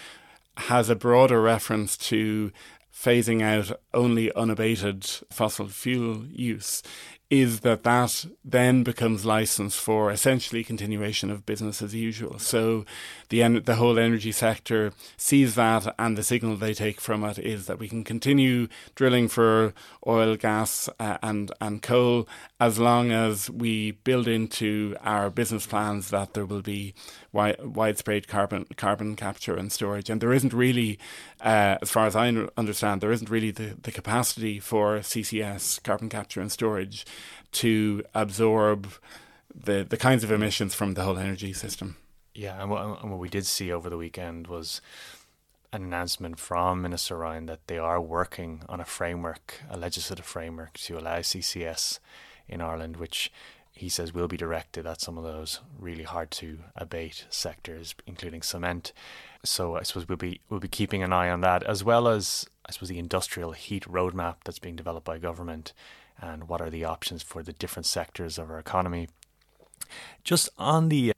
has 0.57 0.89
a 0.89 0.95
broader 0.95 1.41
reference 1.41 1.97
to 1.97 2.51
phasing 2.93 3.41
out 3.41 3.77
only 3.93 4.33
unabated 4.33 5.03
fossil 5.29 5.67
fuel 5.67 6.25
use 6.27 6.81
is 7.29 7.61
that 7.61 7.83
that 7.83 8.25
then 8.43 8.83
becomes 8.83 9.25
license 9.25 9.75
for 9.75 10.11
essentially 10.11 10.63
continuation 10.63 11.31
of 11.31 11.45
business 11.45 11.81
as 11.81 11.95
usual. 11.95 12.37
So 12.37 12.85
the 13.29 13.41
en- 13.41 13.63
the 13.63 13.75
whole 13.75 13.97
energy 13.97 14.31
sector 14.31 14.93
sees 15.17 15.55
that, 15.55 15.93
and 15.97 16.17
the 16.17 16.23
signal 16.23 16.55
they 16.55 16.73
take 16.73 17.01
from 17.01 17.23
it 17.23 17.39
is 17.39 17.65
that 17.65 17.79
we 17.79 17.89
can 17.89 18.03
continue 18.03 18.67
drilling 18.93 19.27
for 19.27 19.73
oil, 20.05 20.35
gas, 20.35 20.87
uh, 20.99 21.17
and 21.23 21.51
and 21.59 21.81
coal 21.81 22.27
as 22.59 22.79
long 22.79 23.11
as 23.11 23.49
we 23.49 23.91
build 23.91 24.27
into 24.27 24.95
our 25.01 25.29
business 25.29 25.65
plans 25.65 26.09
that 26.09 26.33
there 26.33 26.45
will 26.45 26.61
be 26.61 26.93
wi- 27.33 27.57
widespread 27.61 28.27
carbon 28.27 28.65
carbon 28.77 29.15
capture 29.15 29.55
and 29.55 29.71
storage. 29.71 30.09
And 30.09 30.21
there 30.21 30.31
isn't 30.31 30.53
really, 30.53 30.97
uh, 31.41 31.77
as 31.81 31.91
far 31.91 32.05
as 32.05 32.15
I 32.15 32.29
understand, 32.55 33.01
there 33.01 33.11
isn't 33.11 33.29
really 33.29 33.51
the, 33.51 33.75
the 33.81 33.91
capacity 33.91 34.59
for 34.59 34.99
CCS 34.99 35.83
carbon 35.83 36.07
capture 36.07 36.39
and 36.39 36.51
storage 36.51 37.05
to 37.53 38.03
absorb 38.13 38.87
the 39.53 39.85
the 39.87 39.97
kinds 39.97 40.23
of 40.23 40.31
emissions 40.31 40.73
from 40.73 40.93
the 40.93 41.03
whole 41.03 41.17
energy 41.17 41.51
system. 41.51 41.97
Yeah, 42.33 42.61
and 42.61 42.69
what, 42.69 43.01
and 43.01 43.11
what 43.11 43.19
we 43.19 43.29
did 43.29 43.45
see 43.45 43.71
over 43.71 43.89
the 43.89 43.97
weekend 43.97 44.47
was 44.47 44.81
an 45.71 45.83
announcement 45.83 46.39
from 46.39 46.81
Minister 46.81 47.17
Ryan 47.17 47.45
that 47.47 47.67
they 47.67 47.77
are 47.77 47.99
working 47.99 48.63
on 48.67 48.79
a 48.79 48.85
framework, 48.85 49.61
a 49.69 49.77
legislative 49.77 50.25
framework 50.25 50.73
to 50.79 50.97
allow 50.97 51.19
CCS 51.19 51.99
in 52.47 52.61
Ireland, 52.61 52.97
which 52.97 53.31
he 53.73 53.89
says 53.89 54.13
will 54.13 54.27
be 54.27 54.37
directed 54.37 54.85
at 54.85 55.01
some 55.01 55.17
of 55.17 55.23
those 55.23 55.59
really 55.77 56.03
hard 56.03 56.31
to 56.31 56.59
abate 56.75 57.25
sectors, 57.29 57.93
including 58.07 58.41
cement. 58.41 58.93
So 59.43 59.75
I 59.75 59.83
suppose 59.83 60.07
we'll 60.07 60.17
be 60.17 60.39
we'll 60.49 60.59
be 60.59 60.67
keeping 60.67 61.03
an 61.03 61.11
eye 61.11 61.29
on 61.29 61.41
that, 61.41 61.63
as 61.63 61.83
well 61.83 62.07
as 62.07 62.45
I 62.65 62.71
suppose 62.71 62.89
the 62.89 62.99
industrial 62.99 63.51
heat 63.51 63.83
roadmap 63.83 64.37
that's 64.45 64.59
being 64.59 64.75
developed 64.75 65.05
by 65.05 65.17
government, 65.17 65.73
and 66.21 66.47
what 66.47 66.61
are 66.61 66.69
the 66.69 66.85
options 66.85 67.21
for 67.21 67.43
the 67.43 67.53
different 67.53 67.85
sectors 67.85 68.37
of 68.37 68.49
our 68.49 68.59
economy. 68.59 69.09
Just 70.23 70.49
on 70.57 70.89
the 70.89 71.13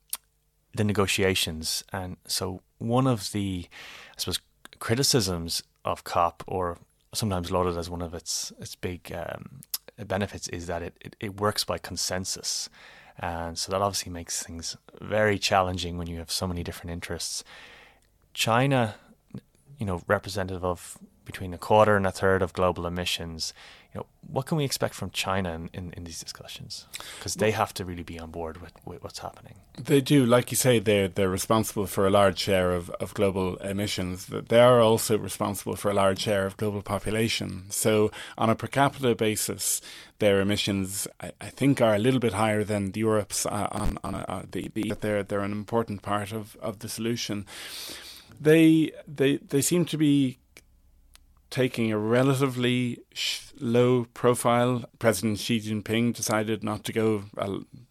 the 0.78 0.84
negotiations. 0.84 1.84
And 1.92 2.18
so 2.26 2.62
one 2.78 3.08
of 3.08 3.32
the, 3.32 3.68
I 4.12 4.16
suppose, 4.18 4.40
criticisms 4.80 5.64
of 5.84 6.04
COP, 6.04 6.44
or 6.48 6.78
sometimes 7.14 7.52
lauded 7.52 7.78
as 7.78 7.90
one 7.90 8.02
of 8.02 8.14
its 8.14 8.52
its 8.60 8.76
big 8.76 9.12
um, 9.14 9.62
benefits, 10.06 10.48
is 10.50 10.68
that 10.68 10.82
it, 10.82 10.96
it, 11.02 11.16
it 11.20 11.40
works 11.40 11.64
by 11.64 11.78
consensus. 11.78 12.70
And 13.20 13.58
so 13.58 13.72
that 13.72 13.82
obviously 13.82 14.12
makes 14.12 14.44
things 14.44 14.78
very 15.02 15.40
challenging 15.40 15.98
when 15.98 16.08
you 16.08 16.18
have 16.18 16.32
so 16.32 16.48
many 16.48 16.64
different 16.64 16.92
interests. 16.92 17.44
China, 18.34 18.96
you 19.80 19.86
know, 19.86 20.02
representative 20.08 20.64
of 20.64 20.98
between 21.26 21.54
a 21.54 21.58
quarter 21.58 21.98
and 21.98 22.06
a 22.06 22.12
third 22.12 22.42
of 22.42 22.54
global 22.54 22.86
emissions. 22.86 23.54
You 23.98 24.04
know, 24.04 24.08
what 24.32 24.46
can 24.46 24.58
we 24.58 24.64
expect 24.66 24.94
from 24.94 25.10
China 25.10 25.56
in, 25.56 25.70
in, 25.74 25.94
in 25.94 26.04
these 26.04 26.20
discussions? 26.20 26.86
Because 27.18 27.34
they 27.34 27.50
have 27.50 27.74
to 27.74 27.84
really 27.86 28.04
be 28.04 28.20
on 28.20 28.30
board 28.30 28.62
with, 28.62 28.74
with, 28.86 29.04
what's 29.04 29.20
happening. 29.20 29.56
They 29.76 30.02
do, 30.02 30.24
like 30.24 30.52
you 30.52 30.58
say, 30.58 30.78
they're 30.78 31.08
they're 31.08 31.30
responsible 31.30 31.88
for 31.88 32.06
a 32.06 32.12
large 32.12 32.38
share 32.38 32.74
of, 32.74 32.92
of 33.00 33.16
global 33.16 33.56
emissions. 33.58 34.28
They 34.28 34.60
are 34.60 34.82
also 34.82 35.18
responsible 35.18 35.76
for 35.76 35.90
a 35.90 35.96
large 35.96 36.20
share 36.20 36.46
of 36.46 36.58
global 36.58 36.84
population. 36.84 37.66
So, 37.70 38.12
on 38.38 38.52
a 38.52 38.56
per 38.56 38.68
capita 38.68 39.16
basis, 39.16 39.82
their 40.20 40.42
emissions, 40.42 41.08
I, 41.20 41.32
I 41.42 41.50
think, 41.50 41.82
are 41.82 41.96
a 41.96 42.00
little 42.00 42.20
bit 42.20 42.34
higher 42.34 42.64
than 42.64 42.92
Europe's. 42.94 43.48
Uh, 43.48 43.68
on 43.72 43.98
on 44.04 44.14
a, 44.14 44.26
uh, 44.30 44.44
the, 44.52 44.70
the 44.76 44.94
they're 45.00 45.24
they're 45.24 45.42
an 45.42 45.54
important 45.54 46.04
part 46.04 46.32
of, 46.34 46.56
of 46.62 46.80
the 46.80 46.90
solution. 46.90 47.48
They 48.40 48.92
they 49.08 49.38
they 49.38 49.62
seem 49.62 49.86
to 49.86 49.98
be 49.98 50.38
taking 51.50 51.92
a 51.92 51.98
relatively 51.98 53.00
sh- 53.14 53.52
low 53.60 54.06
profile. 54.14 54.86
President 55.00 55.40
Xi 55.40 55.60
Jinping 55.60 56.16
decided 56.16 56.64
not 56.64 56.84
to 56.86 56.94
go. 56.94 57.24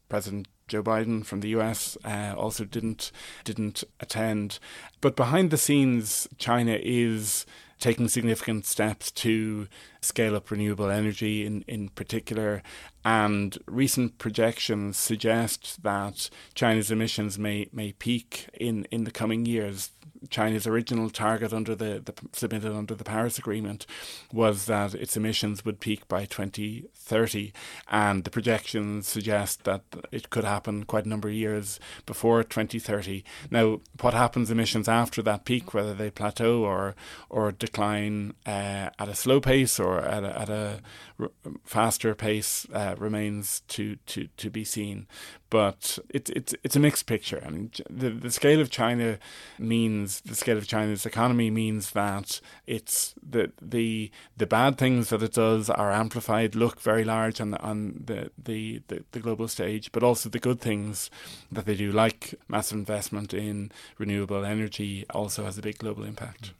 President 0.09 0.49
Joe 0.69 0.83
Biden 0.83 1.25
from 1.25 1.41
the 1.41 1.49
US 1.51 1.97
uh, 2.05 2.35
also 2.37 2.65
didn't 2.65 3.13
didn't 3.45 3.85
attend. 4.01 4.59
But 5.01 5.17
behind 5.17 5.51
the 5.51 5.59
scenes, 5.59 6.29
China 6.39 6.79
is 6.81 7.47
taking 7.79 8.09
significant 8.09 8.65
steps 8.65 9.11
to 9.11 9.69
scale 10.01 10.35
up 10.35 10.51
renewable 10.51 10.89
energy 10.89 11.45
in, 11.45 11.63
in 11.63 11.89
particular. 11.91 12.63
And 13.05 13.59
recent 13.67 14.19
projections 14.19 14.97
suggest 14.97 15.83
that 15.83 16.31
China's 16.55 16.91
emissions 16.91 17.39
may, 17.39 17.69
may 17.73 17.93
peak 17.93 18.49
in, 18.55 18.85
in 18.91 19.05
the 19.05 19.11
coming 19.11 19.45
years. 19.45 19.91
China's 20.31 20.67
original 20.67 21.11
target 21.11 21.53
under 21.53 21.75
the, 21.75 22.03
the 22.05 22.15
submitted 22.33 22.73
under 22.73 22.95
the 22.95 23.05
Paris 23.05 23.39
Agreement 23.39 23.87
was 24.33 24.67
that 24.67 24.95
its 24.95 25.17
emissions 25.17 25.65
would 25.65 25.81
peak 25.81 26.07
by 26.09 26.25
2030, 26.25 27.53
and 27.91 28.25
the 28.25 28.31
projections 28.31 29.07
suggest 29.07 29.65
that 29.65 29.83
it 30.11 30.31
could 30.31 30.45
happen 30.45 30.85
quite 30.85 31.07
a 31.07 31.09
number 31.09 31.29
of 31.29 31.35
years 31.35 31.79
before 32.05 32.43
2030. 32.43 33.25
Now, 33.51 33.81
what 34.01 34.15
happens 34.15 34.51
emissions 34.51 34.89
after 34.89 35.23
that 35.23 35.45
peak, 35.45 35.75
whether 35.75 35.95
they 35.95 36.11
plateau 36.11 36.63
or 36.63 36.95
or 37.31 37.53
decline 37.53 38.35
uh, 38.47 38.91
at 38.99 39.09
a 39.09 39.15
slow 39.15 39.41
pace 39.41 39.79
or 39.79 40.01
at 40.01 40.25
a, 40.25 40.41
at 40.41 40.49
a 40.49 40.81
r- 41.19 41.31
faster 41.65 42.15
pace, 42.15 42.67
uh, 42.73 42.95
remains 42.99 43.61
to, 43.69 43.97
to, 44.07 44.29
to 44.37 44.51
be 44.51 44.65
seen. 44.65 45.07
But 45.49 45.99
it's 46.09 46.31
it's 46.31 46.55
it's 46.65 46.77
a 46.77 46.81
mixed 46.81 47.07
picture. 47.07 47.43
I 47.47 47.51
mean, 47.51 47.71
the 47.89 48.11
the 48.11 48.33
scale 48.33 48.61
of 48.61 48.69
China 48.71 49.19
means 49.59 50.21
the 50.23 50.35
scale 50.35 50.59
of 50.59 50.67
China's 50.67 51.07
economy 51.07 51.51
means 51.51 51.93
that 51.93 52.41
it's 52.67 53.15
the 53.23 53.53
the 53.63 54.11
the 54.37 54.47
bad 54.47 54.77
things 54.77 55.11
that 55.11 55.23
it 55.23 55.35
does 55.35 55.71
are 55.71 55.93
amplified, 55.93 56.57
look 56.57 56.81
very 56.81 57.05
large 57.05 57.41
on 57.41 57.53
the 57.53 57.61
on 57.61 58.03
the 58.05 58.31
the, 58.37 58.83
the, 58.89 59.05
the 59.13 59.21
global 59.21 59.47
stage, 59.47 59.93
but 59.93 60.03
also 60.03 60.29
the 60.29 60.41
good 60.41 60.61
things 60.61 61.11
that 61.53 61.65
they 61.65 61.77
do, 61.77 61.93
like 61.93 62.35
massive 62.49 62.79
investment 62.79 63.33
in 63.33 63.71
renewable 63.99 64.45
energy, 64.45 65.05
also 65.11 65.45
has 65.45 65.57
a 65.57 65.63
big 65.63 65.79
global 65.79 66.05
impact. 66.05 66.53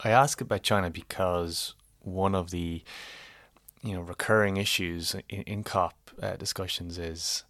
I 0.00 0.10
ask 0.10 0.40
about 0.40 0.62
China 0.62 0.90
because 0.90 1.74
one 2.02 2.34
of 2.34 2.50
the 2.50 2.82
you 3.82 3.94
know 3.94 4.00
recurring 4.00 4.56
issues 4.56 5.14
in, 5.28 5.42
in 5.42 5.64
COP 5.64 5.94
uh, 6.22 6.36
discussions 6.36 6.98
is 6.98 7.44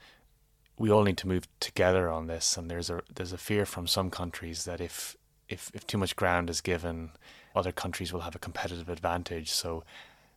we 0.79 0.91
all 0.91 1.03
need 1.03 1.19
to 1.19 1.29
move 1.29 1.49
together 1.61 2.09
on 2.09 2.29
this, 2.29 2.57
and 2.57 2.71
there's 2.71 2.89
a 2.89 3.03
there's 3.15 3.33
a 3.33 3.39
fear 3.39 3.67
from 3.67 3.87
some 3.87 4.11
countries 4.11 4.65
that 4.65 4.81
if 4.81 5.17
if 5.49 5.71
if 5.75 5.87
too 5.87 5.99
much 5.99 6.17
ground 6.17 6.49
is 6.49 6.61
given, 6.61 7.11
other 7.55 7.73
countries 7.73 8.13
will 8.13 8.21
have 8.21 8.37
a 8.37 8.39
competitive 8.39 8.89
advantage. 8.89 9.51
So, 9.51 9.85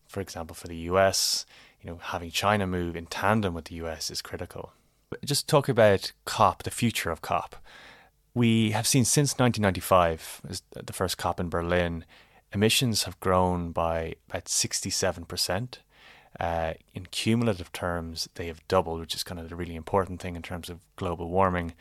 for 0.08 0.20
example, 0.20 0.56
for 0.56 0.68
the 0.68 0.78
U.S., 0.78 1.46
you 1.82 1.90
know, 1.90 2.00
having 2.02 2.32
China 2.32 2.66
move 2.66 2.96
in 2.96 3.06
tandem 3.06 3.54
with 3.54 3.66
the 3.66 3.76
U.S. 3.76 4.10
is 4.10 4.22
critical. 4.22 4.74
Just 5.24 5.48
talk 5.48 5.70
about 5.70 6.12
COP, 6.26 6.64
the 6.64 6.72
future 6.72 7.12
of 7.12 7.22
COP. 7.22 7.56
We 8.34 8.72
have 8.72 8.88
seen 8.88 9.04
since 9.04 9.34
1995, 9.34 10.42
as 10.50 10.64
the 10.72 10.94
first 10.94 11.18
COP 11.18 11.40
in 11.40 11.50
Berlin, 11.50 12.06
emissions 12.54 13.04
have 13.04 13.20
grown 13.20 13.72
by 13.72 14.16
about 14.30 14.48
67 14.48 15.26
percent. 15.26 15.80
Uh, 16.42 16.74
in 16.96 17.06
cumulative 17.12 17.72
terms, 17.72 18.28
they 18.34 18.48
have 18.48 18.68
doubled, 18.68 19.00
which 19.00 19.14
is 19.14 19.24
kind 19.24 19.40
of 19.40 19.48
the 19.48 19.56
really 19.56 19.76
important 19.76 20.20
thing 20.20 20.36
in 20.36 20.42
terms 20.42 20.72
of 20.72 20.80
global 20.96 21.30
warming. 21.30 21.72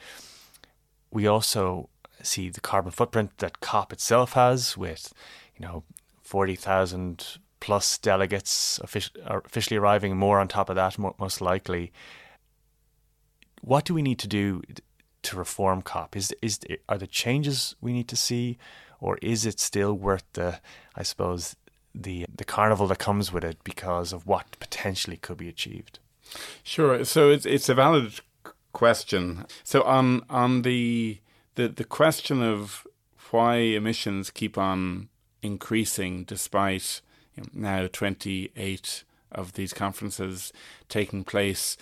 We 1.11 1.27
also 1.27 1.89
see 2.23 2.51
the 2.51 2.61
carbon 2.61 2.93
footprint 2.93 3.39
that 3.39 3.61
COP 3.61 3.91
itself 3.91 4.35
has, 4.35 4.77
with 4.77 5.15
you 5.57 5.65
know 5.67 5.85
forty 6.23 6.57
thousand 6.57 7.39
plus 7.59 7.97
delegates 7.97 8.79
officially 8.83 9.79
arriving, 9.79 10.19
more 10.19 10.39
on 10.39 10.47
top 10.47 10.69
of 10.69 10.77
that, 10.77 10.99
most 10.99 11.41
likely. 11.41 11.91
What 13.63 13.87
do 13.87 13.95
we 13.95 14.03
need 14.03 14.19
to 14.19 14.29
do 14.29 14.61
to 15.23 15.37
reform 15.39 15.81
COP? 15.81 16.15
Is 16.15 16.35
is 16.43 16.61
are 16.87 16.99
the 16.99 17.07
changes 17.07 17.77
we 17.81 17.95
need 17.95 18.09
to 18.09 18.17
see, 18.17 18.59
or 19.01 19.17
is 19.23 19.47
it 19.47 19.59
still 19.59 19.95
worth 19.95 20.25
the, 20.35 20.61
I 20.95 21.03
suppose, 21.03 21.57
the 21.95 22.27
the 22.35 22.45
carnival 22.45 22.87
that 22.89 22.99
comes 22.99 23.33
with 23.33 23.45
it 23.45 23.59
because 23.65 24.13
of 24.13 24.27
what 24.27 24.59
potentially 24.59 25.17
could 25.17 25.39
be 25.39 25.49
achieved. 25.49 25.99
Sure. 26.63 27.05
So 27.05 27.31
it's 27.31 27.47
it's 27.47 27.69
a 27.69 27.75
valid 27.75 28.21
question. 28.73 29.47
So 29.65 29.83
on 29.83 30.23
on 30.31 30.63
the 30.63 31.19
the 31.55 31.69
the 31.69 31.85
question 31.85 32.43
of 32.43 32.87
why 33.31 33.57
emissions 33.57 34.31
keep 34.31 34.59
on 34.59 35.09
increasing 35.43 36.25
despite 36.25 37.01
you 37.37 37.45
know, 37.45 37.83
now 37.83 37.87
28 37.87 39.05
of 39.33 39.53
these 39.53 39.73
conferences 39.73 40.53
taking 40.89 41.25
place 41.25 41.77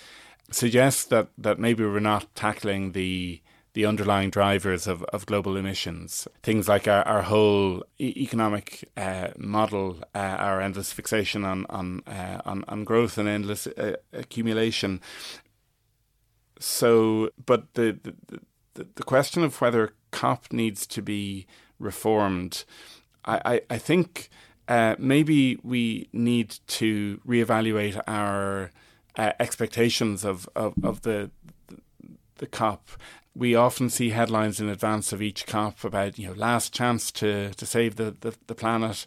suggests 0.51 1.05
that 1.05 1.29
that 1.37 1.59
maybe 1.59 1.85
we're 1.85 2.01
not 2.01 2.35
tackling 2.35 2.93
the 2.93 3.41
the 3.79 3.87
underlying 3.87 4.29
drivers 4.29 4.89
of, 4.89 5.05
of 5.13 5.25
global 5.25 5.57
emissions. 5.57 6.27
Things 6.43 6.67
like 6.67 6.89
our, 6.89 7.05
our 7.07 7.23
whole 7.23 7.85
e- 8.01 8.13
economic 8.17 8.91
uh, 8.97 9.29
model, 9.39 9.99
uh, 10.17 10.19
our 10.19 10.61
endless 10.61 10.91
fixation 10.91 11.45
on 11.45 11.65
on, 11.71 12.03
uh, 12.05 12.41
on, 12.45 12.65
on 12.67 12.83
growth 12.83 13.19
and 13.19 13.29
endless 13.29 13.69
uh, 13.69 13.95
accumulation. 14.13 15.01
So, 16.59 17.31
but 17.47 17.73
the, 17.75 18.01
the 18.75 18.89
the 18.97 19.05
question 19.05 19.45
of 19.45 19.61
whether 19.61 19.93
COP 20.11 20.53
needs 20.53 20.85
to 20.89 21.01
be 21.01 21.47
reformed, 21.79 22.65
I 23.25 23.41
I, 23.45 23.75
I 23.77 23.79
think. 23.79 24.29
Uh, 24.67 24.95
maybe 24.99 25.59
we 25.63 26.11
need 26.13 26.59
to 26.67 27.23
reevaluate 27.27 27.99
our 28.07 28.71
uh, 29.17 29.33
expectations 29.41 30.27
of, 30.27 30.47
of, 30.55 30.75
of 30.83 31.01
the 31.01 31.31
the 32.37 32.47
COP 32.47 32.91
we 33.39 33.55
often 33.55 33.89
see 33.89 34.11
headlines 34.11 34.61
in 34.61 34.69
advance 34.69 35.13
of 35.13 35.23
each 35.23 35.47
COP 35.47 35.85
about 35.85 36.19
you 36.19 36.27
know 36.27 36.35
last 36.35 36.73
chance 36.73 37.13
to 37.13 37.51
to 37.55 37.65
save 37.65 37.97
the, 37.97 38.17
the, 38.21 38.35
the 38.49 38.55
planet. 38.55 39.07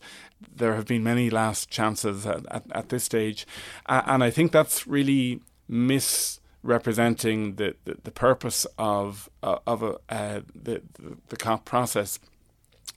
There 0.56 0.76
have 0.76 0.88
been 0.88 1.04
many 1.04 1.30
last 1.30 1.70
chances 1.70 2.26
at, 2.26 2.46
at, 2.50 2.64
at 2.72 2.90
this 2.90 3.04
stage, 3.04 3.46
uh, 3.88 4.02
and 4.06 4.24
I 4.24 4.32
think 4.32 4.52
that's 4.52 4.88
really 4.88 5.42
misrepresenting 5.68 7.56
the, 7.56 7.76
the, 7.86 7.98
the 8.04 8.12
purpose 8.12 8.66
of 8.78 9.30
uh, 9.44 9.60
of 9.68 9.84
a, 9.84 9.98
uh, 10.10 10.42
the, 10.56 10.82
the 11.28 11.38
COP 11.38 11.66
process. 11.66 12.18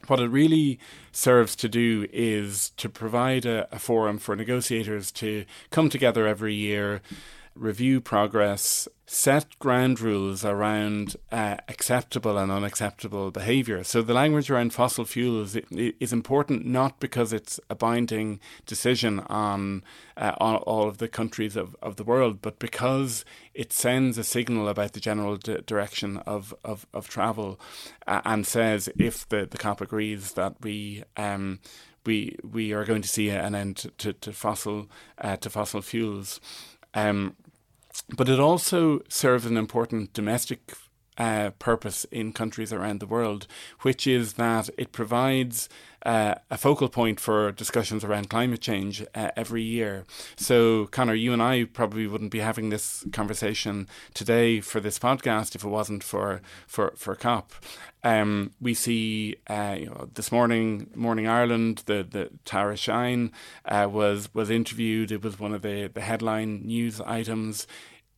What 0.07 0.20
it 0.20 0.29
really 0.29 0.79
serves 1.12 1.57
to 1.57 1.68
do 1.68 2.07
is 2.12 2.70
to 2.77 2.88
provide 2.88 3.47
a, 3.47 3.66
a 3.75 3.79
forum 3.79 4.18
for 4.18 4.37
negotiators 4.37 5.11
to 5.12 5.47
come 5.70 5.88
together 5.88 6.27
every 6.27 6.55
year 6.55 7.01
review 7.55 8.01
progress, 8.01 8.88
set 9.07 9.59
ground 9.59 10.01
rules 10.01 10.45
around 10.45 11.17
uh, 11.31 11.57
acceptable 11.69 12.38
and 12.38 12.51
unacceptable 12.51 13.31
behaviour. 13.31 13.85
So 13.85 14.03
the 14.03 14.14
language 14.14 14.51
around 14.51 14.73
fossil 14.73 15.05
fuels 15.05 15.57
is 15.71 16.12
important 16.12 16.64
not 16.64 17.01
because 17.01 17.33
it's 17.33 17.61
a 17.69 17.75
binding 17.75 18.40
decision 18.67 19.21
on, 19.21 19.85
uh, 20.17 20.33
on 20.38 20.57
all 20.57 20.88
of 20.88 20.99
the 20.99 21.09
countries 21.09 21.55
of, 21.55 21.77
of 21.83 21.97
the 21.97 22.05
world, 22.05 22.40
but 22.40 22.59
because 22.59 23.25
it 23.53 23.73
sends 23.73 24.19
a 24.19 24.25
signal 24.25 24.69
about 24.69 24.93
the 24.93 25.01
general 25.01 25.37
d- 25.37 25.59
direction 25.67 26.17
of, 26.19 26.55
of, 26.64 26.87
of 26.93 27.09
travel 27.09 27.61
uh, 28.07 28.21
and 28.25 28.47
says 28.47 28.88
if 28.99 29.29
the, 29.29 29.47
the 29.47 29.59
COP 29.59 29.81
agrees 29.81 30.33
that 30.33 30.57
we 30.62 31.05
um, 31.17 31.61
we 32.07 32.37
we 32.43 32.73
are 32.73 32.85
going 32.85 33.03
to 33.03 33.09
see 33.09 33.31
an 33.31 33.55
end 33.55 33.90
to, 33.99 34.12
to 34.12 34.33
fossil 34.33 34.88
uh, 35.19 35.37
to 35.37 35.51
fossil 35.51 35.81
fuels. 35.81 36.40
Um, 36.93 37.35
but 38.16 38.28
it 38.28 38.40
also 38.40 39.00
serves 39.09 39.46
an 39.46 39.57
important 39.57 40.12
domestic 40.12 40.74
uh, 41.18 41.50
purpose 41.59 42.05
in 42.11 42.33
countries 42.33 42.72
around 42.72 43.00
the 43.00 43.07
world, 43.07 43.46
which 43.83 44.07
is 44.07 44.35
that 44.35 44.70
it 44.77 44.92
provides 44.92 45.68
uh, 46.05 46.35
a 46.50 46.59
focal 46.59 46.88
point 46.88 47.18
for 47.18 47.50
discussions 47.53 48.05
around 48.05 48.29
climate 48.29 48.61
change 48.61 49.05
uh, 49.14 49.31
every 49.37 49.62
year. 49.62 50.05
So, 50.37 50.87
Conor, 50.87 51.14
you 51.14 51.33
and 51.33 51.42
I 51.42 51.64
probably 51.64 52.07
wouldn't 52.07 52.31
be 52.31 52.40
having 52.40 52.68
this 52.68 53.07
conversation 53.12 53.88
today 54.12 54.61
for 54.61 54.81
this 54.81 54.98
podcast 54.98 55.55
if 55.55 55.64
it 55.64 55.68
wasn't 55.68 56.05
for 56.05 56.42
for 56.66 56.92
for 56.96 57.14
COP. 57.14 57.53
Um, 58.03 58.53
we 58.61 58.74
see 58.74 59.37
uh, 59.48 59.77
you 59.79 59.87
know, 59.87 60.11
this 60.12 60.31
morning, 60.31 60.90
Morning 60.94 61.27
Ireland, 61.27 61.85
the 61.87 62.07
the 62.09 62.31
Tara 62.44 62.77
Shine 62.77 63.33
uh, 63.64 63.88
was 63.90 64.29
was 64.35 64.50
interviewed. 64.50 65.11
It 65.11 65.22
was 65.22 65.40
one 65.40 65.55
of 65.55 65.62
the 65.62 65.90
the 65.92 66.03
headline 66.03 66.66
news 66.66 67.00
items. 67.00 67.66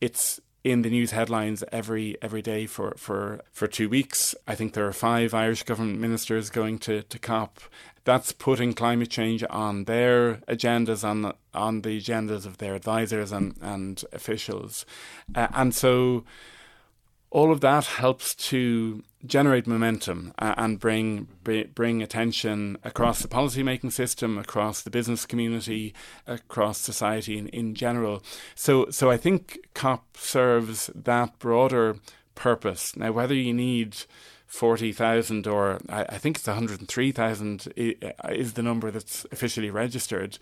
It's 0.01 0.41
in 0.71 0.81
the 0.81 0.89
news 0.89 1.11
headlines 1.11 1.63
every 1.71 2.17
every 2.21 2.41
day 2.41 2.65
for, 2.65 2.93
for, 2.97 3.41
for 3.51 3.67
two 3.67 3.87
weeks. 3.87 4.35
I 4.47 4.55
think 4.55 4.73
there 4.73 4.85
are 4.85 4.93
five 4.93 5.33
Irish 5.33 5.63
government 5.63 5.99
ministers 5.99 6.49
going 6.49 6.77
to, 6.79 7.03
to 7.03 7.19
COP. 7.19 7.59
That's 8.03 8.31
putting 8.31 8.73
climate 8.73 9.09
change 9.09 9.43
on 9.49 9.85
their 9.85 10.35
agendas, 10.47 11.03
on 11.03 11.33
on 11.53 11.81
the 11.81 11.99
agendas 11.99 12.45
of 12.45 12.57
their 12.57 12.75
advisors 12.75 13.31
and, 13.31 13.55
and 13.61 14.03
officials. 14.11 14.85
Uh, 15.33 15.47
and 15.53 15.73
so 15.73 16.25
all 17.29 17.51
of 17.51 17.61
that 17.61 17.85
helps 17.85 18.35
to 18.35 19.03
generate 19.25 19.65
momentum 19.65 20.33
uh, 20.39 20.53
and 20.57 20.79
bring 20.79 21.27
bring 21.73 22.01
attention 22.01 22.77
across 22.83 23.21
the 23.21 23.27
policy 23.27 23.63
making 23.63 23.91
system, 23.91 24.37
across 24.37 24.81
the 24.81 24.89
business 24.89 25.25
community, 25.25 25.93
across 26.27 26.77
society 26.77 27.37
in, 27.37 27.47
in 27.47 27.73
general. 27.73 28.23
So 28.55 28.89
so 28.89 29.09
I 29.09 29.17
think 29.17 29.59
COP 29.73 30.17
serves 30.17 30.91
that 30.93 31.39
broader 31.39 31.97
purpose. 32.35 32.95
Now 32.95 33.11
whether 33.11 33.33
you 33.33 33.53
need 33.53 33.97
40,000 34.45 35.47
or 35.47 35.79
I, 35.89 36.03
I 36.03 36.17
think 36.17 36.37
it's 36.37 36.47
103,000 36.47 37.73
is 37.75 38.53
the 38.53 38.63
number 38.63 38.91
that's 38.91 39.25
officially 39.31 39.69
registered 39.69 40.37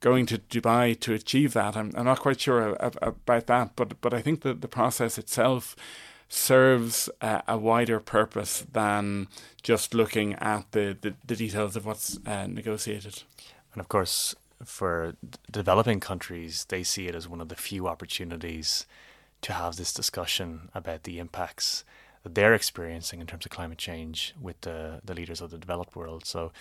going 0.00 0.26
to 0.26 0.38
Dubai 0.38 0.98
to 1.00 1.12
achieve 1.12 1.54
that. 1.54 1.76
I'm, 1.76 1.92
I'm 1.96 2.04
not 2.04 2.20
quite 2.20 2.40
sure 2.40 2.76
about 2.80 3.46
that, 3.46 3.72
but 3.74 4.00
but 4.00 4.14
I 4.14 4.22
think 4.22 4.42
that 4.42 4.60
the 4.60 4.68
process 4.68 5.18
itself 5.18 5.74
serves 6.28 7.08
a 7.22 7.56
wider 7.56 8.00
purpose 8.00 8.64
than 8.72 9.28
just 9.62 9.94
looking 9.94 10.34
at 10.34 10.70
the, 10.72 10.96
the, 11.00 11.14
the 11.26 11.36
details 11.36 11.74
of 11.74 11.86
what's 11.86 12.18
uh, 12.26 12.46
negotiated. 12.46 13.22
And 13.72 13.80
of 13.80 13.88
course, 13.88 14.34
for 14.64 15.14
developing 15.50 16.00
countries, 16.00 16.66
they 16.68 16.82
see 16.82 17.06
it 17.06 17.14
as 17.14 17.28
one 17.28 17.40
of 17.40 17.48
the 17.48 17.56
few 17.56 17.88
opportunities 17.88 18.86
to 19.40 19.52
have 19.52 19.76
this 19.76 19.92
discussion 19.92 20.68
about 20.74 21.04
the 21.04 21.18
impacts 21.18 21.84
that 22.24 22.34
they're 22.34 22.54
experiencing 22.54 23.20
in 23.20 23.26
terms 23.26 23.46
of 23.46 23.52
climate 23.52 23.78
change 23.78 24.34
with 24.40 24.60
the, 24.62 25.00
the 25.04 25.14
leaders 25.14 25.40
of 25.40 25.50
the 25.50 25.58
developed 25.58 25.96
world. 25.96 26.26
So 26.26 26.52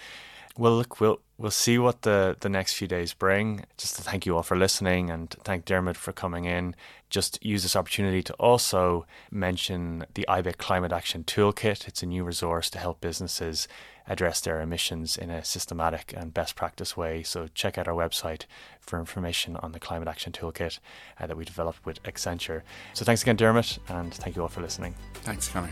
well, 0.58 0.76
look, 0.76 1.00
we'll 1.00 1.20
we'll 1.38 1.52
see 1.52 1.78
what 1.78 2.02
the, 2.02 2.36
the 2.40 2.50
next 2.50 2.74
few 2.74 2.88
days 2.88 3.14
bring. 3.14 3.64
Just 3.78 3.96
to 3.96 4.02
thank 4.02 4.26
you 4.26 4.36
all 4.36 4.44
for 4.44 4.58
listening 4.58 5.10
and 5.10 5.30
thank 5.44 5.66
Dermot 5.66 5.96
for 5.96 6.12
coming 6.12 6.46
in. 6.46 6.76
Just 7.10 7.44
use 7.46 7.64
this 7.64 7.76
opportunity 7.76 8.24
to 8.24 8.34
also 8.34 9.06
mention 9.32 10.06
the 10.16 10.26
IBEC 10.28 10.58
Climate 10.58 10.92
Action 10.92 11.24
Toolkit. 11.24 11.88
It's 11.88 12.02
a 12.02 12.08
new 12.08 12.24
resource 12.24 12.70
to 12.72 12.80
help 12.80 13.02
businesses 13.02 13.68
address 14.10 14.42
their 14.42 14.62
emissions 14.62 15.18
in 15.18 15.30
a 15.30 15.44
systematic 15.44 16.14
and 16.16 16.34
best 16.34 16.56
practice 16.56 16.98
way. 16.98 17.24
So 17.24 17.48
check 17.54 17.78
out 17.78 17.88
our 17.88 17.94
website 17.94 18.46
for 18.80 19.00
information 19.00 19.58
on 19.58 19.74
the 19.74 19.80
Climate 19.80 20.08
Action 20.08 20.32
Toolkit 20.32 20.80
uh, 21.20 21.28
that 21.28 21.38
we 21.38 21.46
developed 21.46 21.86
with 21.86 22.02
Accenture. 22.04 22.62
So 22.94 23.06
thanks 23.06 23.22
again, 23.22 23.36
Dermot, 23.36 23.78
and 23.90 24.14
thank 24.14 24.36
you 24.36 24.42
all 24.42 24.48
for 24.48 24.62
listening. 24.62 24.96
Thanks, 25.24 25.50
Conor. 25.50 25.70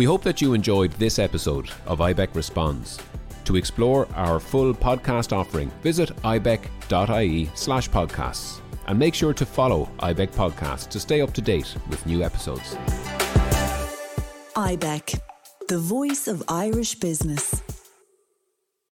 We 0.00 0.06
hope 0.06 0.22
that 0.22 0.40
you 0.40 0.54
enjoyed 0.54 0.92
this 0.92 1.18
episode 1.18 1.68
of 1.84 1.98
IBEC 1.98 2.34
Responds. 2.34 2.98
To 3.44 3.56
explore 3.56 4.08
our 4.14 4.40
full 4.40 4.72
podcast 4.72 5.30
offering, 5.30 5.70
visit 5.82 6.08
ibec.ie 6.22 7.50
slash 7.54 7.90
podcasts 7.90 8.62
and 8.86 8.98
make 8.98 9.14
sure 9.14 9.34
to 9.34 9.44
follow 9.44 9.90
IBEC 9.98 10.28
Podcast 10.28 10.88
to 10.88 11.00
stay 11.00 11.20
up 11.20 11.34
to 11.34 11.42
date 11.42 11.76
with 11.90 12.06
new 12.06 12.22
episodes. 12.22 12.76
IBEC, 14.56 15.20
the 15.68 15.78
voice 15.78 16.28
of 16.28 16.42
Irish 16.48 16.94
business. 16.94 17.60